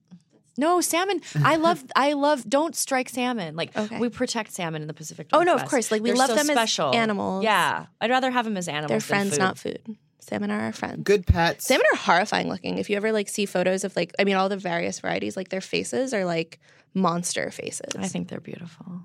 [0.56, 1.20] No salmon.
[1.44, 1.84] I love.
[1.94, 2.48] I love.
[2.48, 3.56] Don't strike salmon.
[3.56, 4.00] Like okay.
[4.00, 5.30] we protect salmon in the Pacific.
[5.30, 5.48] Northwest.
[5.48, 5.90] Oh no, of course.
[5.90, 6.88] Like we They're love so them special.
[6.90, 7.44] as animals.
[7.44, 8.88] Yeah, I'd rather have them as animals.
[8.88, 9.38] They're friends, food.
[9.38, 9.98] not food.
[10.26, 11.04] Salmon are our friends.
[11.04, 11.66] Good pets.
[11.66, 12.78] Salmon are horrifying looking.
[12.78, 15.50] If you ever like see photos of like, I mean, all the various varieties, like
[15.50, 16.58] their faces are like
[16.94, 17.94] monster faces.
[17.96, 19.02] I think they're beautiful.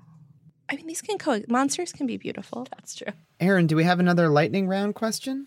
[0.68, 1.40] I mean, these can co.
[1.48, 2.66] Monsters can be beautiful.
[2.70, 3.12] That's true.
[3.38, 5.46] Erin, do we have another lightning round question?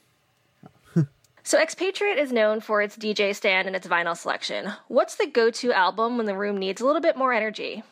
[1.47, 4.73] So, Expatriate is known for its DJ stand and its vinyl selection.
[4.87, 7.83] What's the go to album when the room needs a little bit more energy?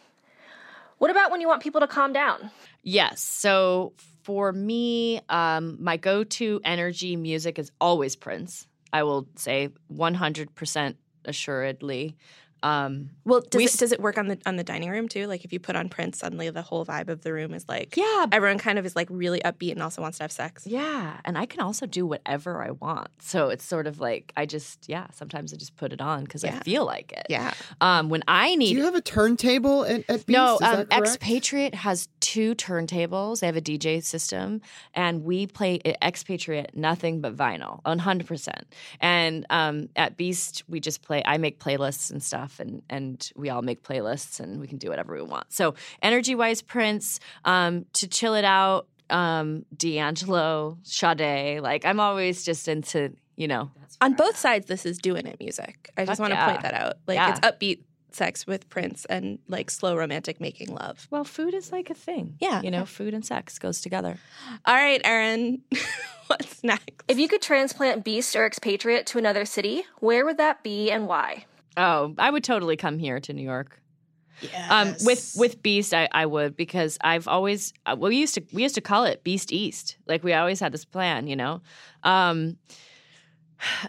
[0.98, 2.50] What about when you want people to calm down?
[2.82, 3.22] Yes.
[3.22, 3.94] So
[4.24, 8.68] for me, um, my go-to energy music is always Prince.
[8.92, 10.96] I will say 100%
[11.26, 12.16] assuredly.
[12.64, 15.28] Um, Well, does We it, does it work on the on the dining room too?
[15.28, 17.96] Like if you put on Prince, suddenly the whole vibe of the room is like
[17.96, 20.66] yeah, everyone kind of is like really upbeat and also wants to have sex.
[20.66, 23.10] yeah, and I can also do whatever I want.
[23.20, 25.08] So it's sort of like I just yeah.
[25.12, 27.26] Sometimes I just put it on because I feel like it.
[27.30, 27.54] Yeah.
[27.82, 30.30] Um, when I need, Do you have a turntable at, at Beast?
[30.30, 30.94] No, Is um, that?
[30.94, 33.42] Expatriate has two turntables.
[33.42, 34.62] They have a DJ system,
[34.94, 38.66] and we play Expatriate nothing but vinyl, one hundred percent.
[39.02, 41.22] And um, at Beast, we just play.
[41.26, 44.90] I make playlists and stuff, and and we all make playlists, and we can do
[44.90, 45.52] whatever we want.
[45.54, 48.88] So energy wise, Prince um, to chill it out.
[49.10, 53.70] Um, D'Angelo, Sade, like I'm always just into you know
[54.02, 55.90] On both sides, this is doing it music.
[55.98, 56.50] I just Fuck want to yeah.
[56.50, 56.94] point that out.
[57.06, 57.30] Like Yeah.
[57.32, 57.80] it's upbeat
[58.12, 61.08] sex with Prince and like slow romantic making love.
[61.12, 62.38] Well, food is like a thing.
[62.40, 62.62] Yeah.
[62.62, 64.18] You know, food and sex goes together.
[64.66, 65.62] All right, Erin,
[66.28, 67.04] what's next?
[67.08, 71.08] If you could transplant Beast or Expatriate to another city, where would that be and
[71.08, 71.46] why?
[71.78, 73.80] Oh, I would totally come here to New York.
[74.70, 78.44] Um, with with Beast, I, I would because I've always uh, well, we used to
[78.52, 79.98] we used to call it Beast East.
[80.08, 81.62] Like we always had this plan, you know.
[82.04, 82.58] Um,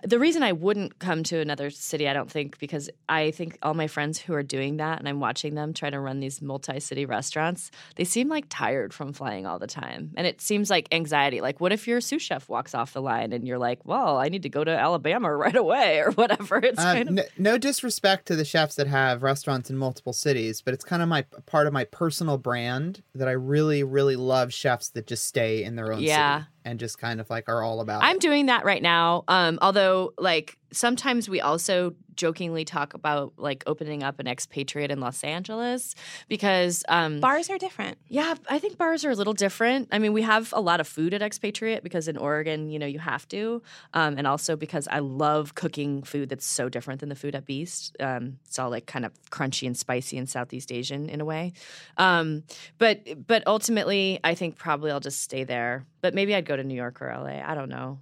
[0.03, 3.75] the reason I wouldn't come to another city, I don't think, because I think all
[3.75, 7.07] my friends who are doing that, and I'm watching them try to run these multi-city
[7.07, 11.41] restaurants, they seem like tired from flying all the time, and it seems like anxiety.
[11.41, 14.29] Like, what if your sous chef walks off the line and you're like, "Well, I
[14.29, 16.57] need to go to Alabama right away," or whatever?
[16.59, 20.13] It's Uh, kind of no, no disrespect to the chefs that have restaurants in multiple
[20.13, 24.17] cities, but it's kind of my part of my personal brand that I really, really
[24.17, 26.39] love chefs that just stay in their own Yeah.
[26.43, 28.03] city and just kind of like are all about.
[28.03, 28.23] I'm it.
[28.23, 29.25] doing that right now.
[29.29, 35.01] Um, although, like, sometimes we also jokingly talk about like opening up an expatriate in
[35.01, 35.97] Los Angeles
[36.29, 37.99] because, um, Bars are different.
[38.09, 39.89] yeah, I think bars are a little different.
[39.91, 42.87] I mean, we have a lot of food at expatriate because in Oregon, you know,
[42.87, 43.63] you have to,
[43.95, 47.47] um, and also because I love cooking food that's so different than the food at
[47.47, 47.97] Beast.
[47.99, 51.53] Um, it's all like kind of crunchy and spicy and Southeast Asian in a way.
[51.97, 52.45] Um,
[52.79, 55.85] but but ultimately, I think probably I'll just stay there.
[56.01, 57.43] But maybe I'd go to New York or LA.
[57.45, 57.99] I don't know.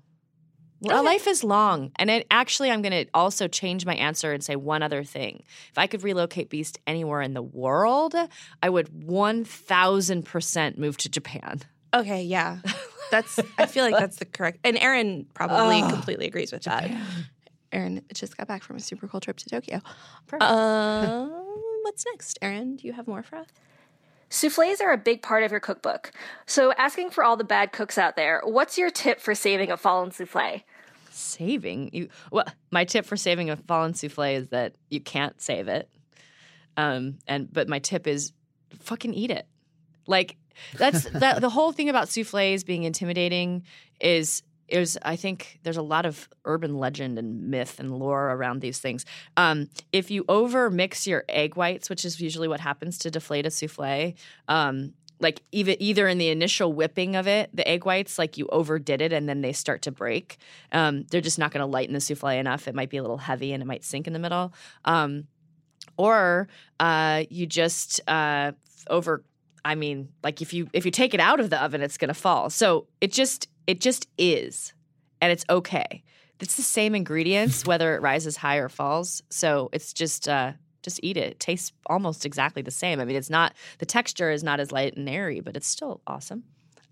[0.82, 1.92] Well, life is long.
[1.96, 5.44] And it, actually, I'm going to also change my answer and say one other thing.
[5.70, 8.14] If I could relocate Beast anywhere in the world,
[8.62, 11.60] I would 1000% move to Japan.
[11.94, 12.58] Okay, yeah.
[13.10, 16.90] That's I feel like that's the correct and Erin probably completely agrees with that.
[17.70, 19.82] Erin just got back from a super cool trip to Tokyo.
[20.26, 20.50] Perfect.
[20.50, 21.30] Um,
[21.82, 22.76] what's next, Erin?
[22.76, 23.48] Do you have more for us?
[24.30, 26.10] Souffles are a big part of your cookbook.
[26.46, 29.76] So, asking for all the bad cooks out there, what's your tip for saving a
[29.76, 30.62] fallen souffle?
[31.12, 35.68] Saving you well my tip for saving a fallen souffle is that you can't save
[35.68, 35.88] it
[36.76, 38.32] um and but my tip is
[38.80, 39.46] fucking eat it
[40.06, 40.36] like
[40.76, 43.62] that's that the whole thing about souffles being intimidating
[44.00, 44.42] is
[44.72, 48.78] is I think there's a lot of urban legend and myth and lore around these
[48.78, 49.04] things.
[49.36, 53.44] Um, if you over mix your egg whites, which is usually what happens to deflate
[53.44, 54.14] a souffle,
[54.48, 58.46] um, like even either in the initial whipping of it, the egg whites, like you
[58.48, 60.36] overdid it and then they start to break.
[60.72, 62.68] Um, they're just not going to lighten the souffle enough.
[62.68, 64.52] It might be a little heavy and it might sink in the middle.
[64.84, 65.28] Um,
[65.96, 66.48] or
[66.80, 68.52] uh, you just uh,
[68.88, 69.24] over.
[69.64, 72.08] I mean, like if you if you take it out of the oven, it's going
[72.08, 72.50] to fall.
[72.50, 74.72] So it just it just is,
[75.20, 76.02] and it's okay.
[76.40, 79.22] It's the same ingredients whether it rises high or falls.
[79.30, 81.32] So it's just uh, just eat it.
[81.32, 83.00] It tastes almost exactly the same.
[83.00, 86.00] I mean, it's not the texture is not as light and airy, but it's still
[86.06, 86.44] awesome.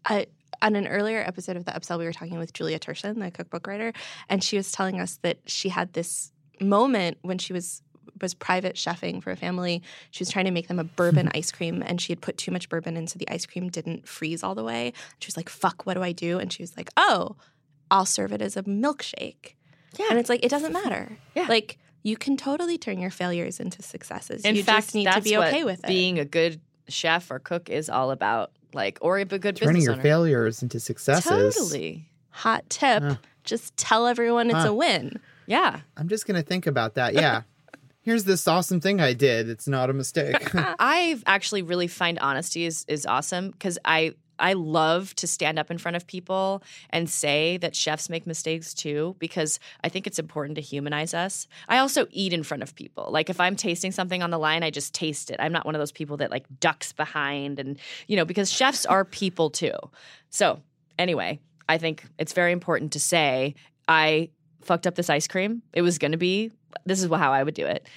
[0.05, 0.27] I,
[0.63, 3.67] on an earlier episode of the upsell, we were talking with Julia Turshen, the cookbook
[3.67, 3.93] writer,
[4.29, 7.83] and she was telling us that she had this moment when she was
[8.21, 9.83] was private chefing for a family.
[10.11, 11.37] She was trying to make them a bourbon hmm.
[11.39, 14.07] ice cream, and she had put too much bourbon in, so the ice cream didn't
[14.07, 14.93] freeze all the way.
[15.19, 17.37] She was like, "Fuck, what do I do?" And she was like, "Oh,
[17.91, 19.55] I'll serve it as a milkshake."
[19.99, 20.07] Yeah.
[20.11, 21.17] and it's like it doesn't matter.
[21.35, 21.47] Yeah.
[21.49, 24.45] like you can totally turn your failures into successes.
[24.45, 25.87] In you fact, just need to be okay with it.
[25.87, 28.53] Being a good chef or cook is all about.
[28.73, 30.03] Like, or a good Turning business your owner.
[30.03, 31.55] failures into successes.
[31.57, 32.09] Totally.
[32.31, 33.17] Hot tip: Huh.
[33.43, 34.69] just tell everyone it's Huh.
[34.69, 35.19] a win.
[35.47, 35.81] Yeah.
[35.97, 37.15] I'm just gonna think about that.
[37.15, 37.43] Yeah.
[38.03, 39.49] Here's this awesome thing I did.
[39.49, 40.37] It's not a mistake.
[40.55, 45.71] I actually really find honesty is is awesome because I I love to stand up
[45.71, 50.19] in front of people and say that chefs make mistakes too because I think it's
[50.19, 51.47] important to humanize us.
[51.69, 53.09] I also eat in front of people.
[53.11, 55.37] Like if I'm tasting something on the line, I just taste it.
[55.39, 57.79] I'm not one of those people that like ducks behind and
[58.09, 59.73] you know because chefs are people too.
[60.31, 60.61] So,
[60.99, 63.55] anyway, I think it's very important to say
[63.87, 64.31] I
[64.63, 65.63] fucked up this ice cream.
[65.73, 66.51] It was going to be
[66.87, 67.89] this is how I would do it.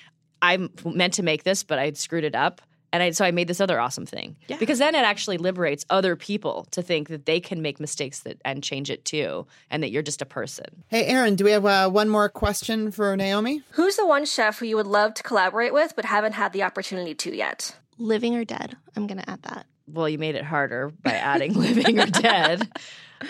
[0.42, 2.62] I meant to make this, but I screwed it up.
[2.94, 4.36] And I, so I made this other awesome thing.
[4.48, 4.58] Yeah.
[4.58, 8.40] Because then it actually liberates other people to think that they can make mistakes that
[8.46, 10.84] and change it too, and that you're just a person.
[10.88, 13.64] Hey, Erin, do we have uh, one more question for Naomi?
[13.72, 16.62] Who's the one chef who you would love to collaborate with but haven't had the
[16.64, 17.76] opportunity to yet?
[17.98, 18.78] Living or dead?
[18.96, 19.66] I'm gonna add that.
[19.88, 22.72] Well, you made it harder by adding living or dead.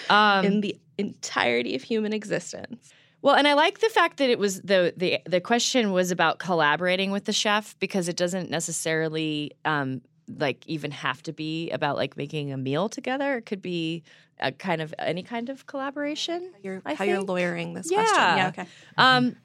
[0.09, 2.91] Um, in the entirety of human existence.
[3.23, 6.39] Well, and I like the fact that it was the the the question was about
[6.39, 11.95] collaborating with the chef because it doesn't necessarily um, like even have to be about
[11.95, 13.37] like making a meal together.
[13.37, 14.03] It could be
[14.39, 16.51] a kind of any kind of collaboration.
[16.61, 18.03] You're, I how you're lawyering this Yeah.
[18.03, 18.37] question.
[18.37, 18.47] Yeah.
[18.49, 18.65] Okay.
[18.97, 19.35] Um,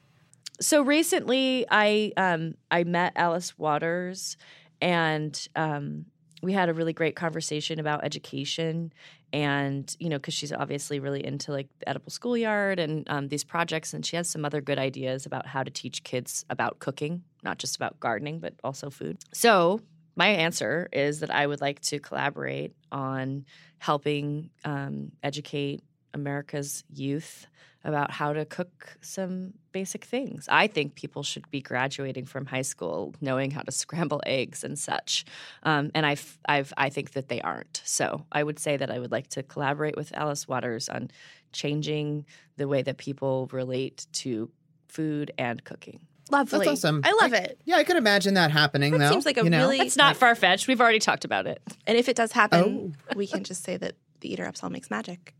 [0.61, 4.37] so recently, I um, I met Alice Waters,
[4.81, 6.07] and um,
[6.43, 8.93] we had a really great conversation about education,
[9.33, 13.45] and you know, because she's obviously really into like the edible schoolyard and um, these
[13.45, 17.22] projects, and she has some other good ideas about how to teach kids about cooking,
[17.43, 19.18] not just about gardening, but also food.
[19.33, 19.81] So
[20.16, 23.45] my answer is that I would like to collaborate on
[23.79, 27.47] helping um, educate America's youth
[27.89, 30.47] about how to cook some basic things.
[30.51, 34.78] I think people should be graduating from high school knowing how to scramble eggs and
[34.78, 35.24] such,
[35.64, 37.82] um, and I've, I've, I think that they aren't.
[37.84, 41.11] So I would say that I would like to collaborate with Alice Waters on
[41.53, 42.26] changing
[42.57, 44.51] the way that people relate to
[44.89, 46.01] food and cooking.
[46.30, 46.59] Lovely.
[46.66, 47.01] That's awesome.
[47.05, 47.59] I love it.
[47.64, 49.11] Yeah, I could imagine that happening, That though.
[49.12, 49.61] seems like a you know?
[49.61, 50.68] really- It's not far fetched.
[50.68, 51.62] We've already talked about it.
[51.86, 53.14] And if it does happen, Oh.
[53.16, 55.34] we can just say that the Eater Upsell makes magic.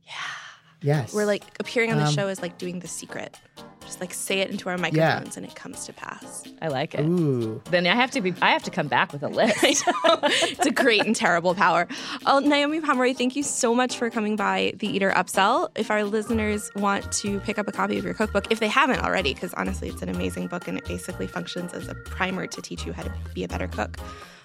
[0.81, 1.13] Yes.
[1.15, 3.37] We're like appearing on the Um, show is like doing the secret.
[3.81, 6.45] Just like say it into our microphones and it comes to pass.
[6.61, 7.07] I like it.
[7.07, 7.63] Ooh.
[7.71, 8.35] Then I have to be.
[8.43, 9.57] I have to come back with a list.
[9.65, 11.89] it's a great and terrible power.
[12.27, 15.71] Oh, Naomi Pomeroy, thank you so much for coming by the Eater Upsell.
[15.75, 19.01] If our listeners want to pick up a copy of your cookbook, if they haven't
[19.01, 22.61] already, because honestly, it's an amazing book and it basically functions as a primer to
[22.61, 23.97] teach you how to be a better cook,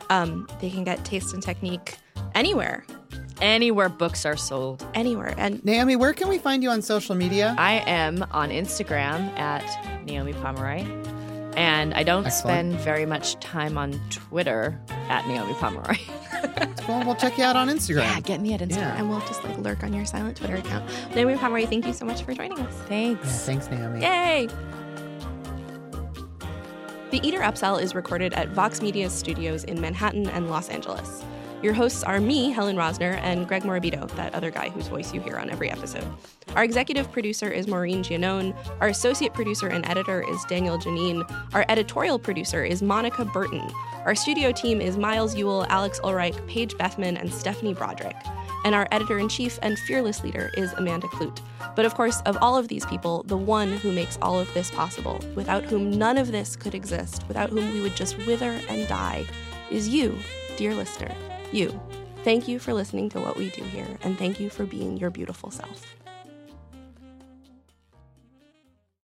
[0.09, 1.97] um, they can get Taste and Technique
[2.35, 2.85] anywhere,
[3.41, 4.85] Anywhere books are sold.
[4.93, 5.33] anywhere.
[5.37, 7.55] And Naomi, where can we find you on social media?
[7.57, 10.85] I am on Instagram at Naomi Pomeroy.
[11.57, 12.71] And I don't Excellent.
[12.73, 15.97] spend very much time on Twitter at Naomi Pomeroy.
[16.87, 18.03] well, we'll check you out on Instagram.
[18.03, 18.77] yeah, get me at Instagram.
[18.77, 18.97] Yeah.
[18.97, 20.89] and we'll just like lurk on your silent Twitter account.
[21.13, 22.73] Naomi Pomeroy, thank you so much for joining us.
[22.87, 23.23] Thanks.
[23.25, 24.01] Yeah, thanks, Naomi.
[24.01, 24.47] Yay!
[27.11, 31.23] The Eater Upsell is recorded at Vox Media Studios in Manhattan and Los Angeles.
[31.63, 35.21] Your hosts are me, Helen Rosner, and Greg Morabito, that other guy whose voice you
[35.21, 36.05] hear on every episode.
[36.57, 38.53] Our executive producer is Maureen Giannone.
[38.81, 41.23] Our associate producer and editor is Daniel Geneen.
[41.53, 43.65] Our editorial producer is Monica Burton.
[44.03, 48.17] Our studio team is Miles Ewell, Alex Ulreich, Paige Bethman, and Stephanie Broderick.
[48.65, 51.39] And our editor in chief and fearless leader is Amanda Kludt.
[51.77, 54.69] But of course, of all of these people, the one who makes all of this
[54.69, 58.85] possible, without whom none of this could exist, without whom we would just wither and
[58.89, 59.25] die,
[59.71, 60.17] is you,
[60.57, 61.15] dear listener.
[61.53, 61.79] You.
[62.23, 65.11] Thank you for listening to what we do here, and thank you for being your
[65.11, 65.85] beautiful self.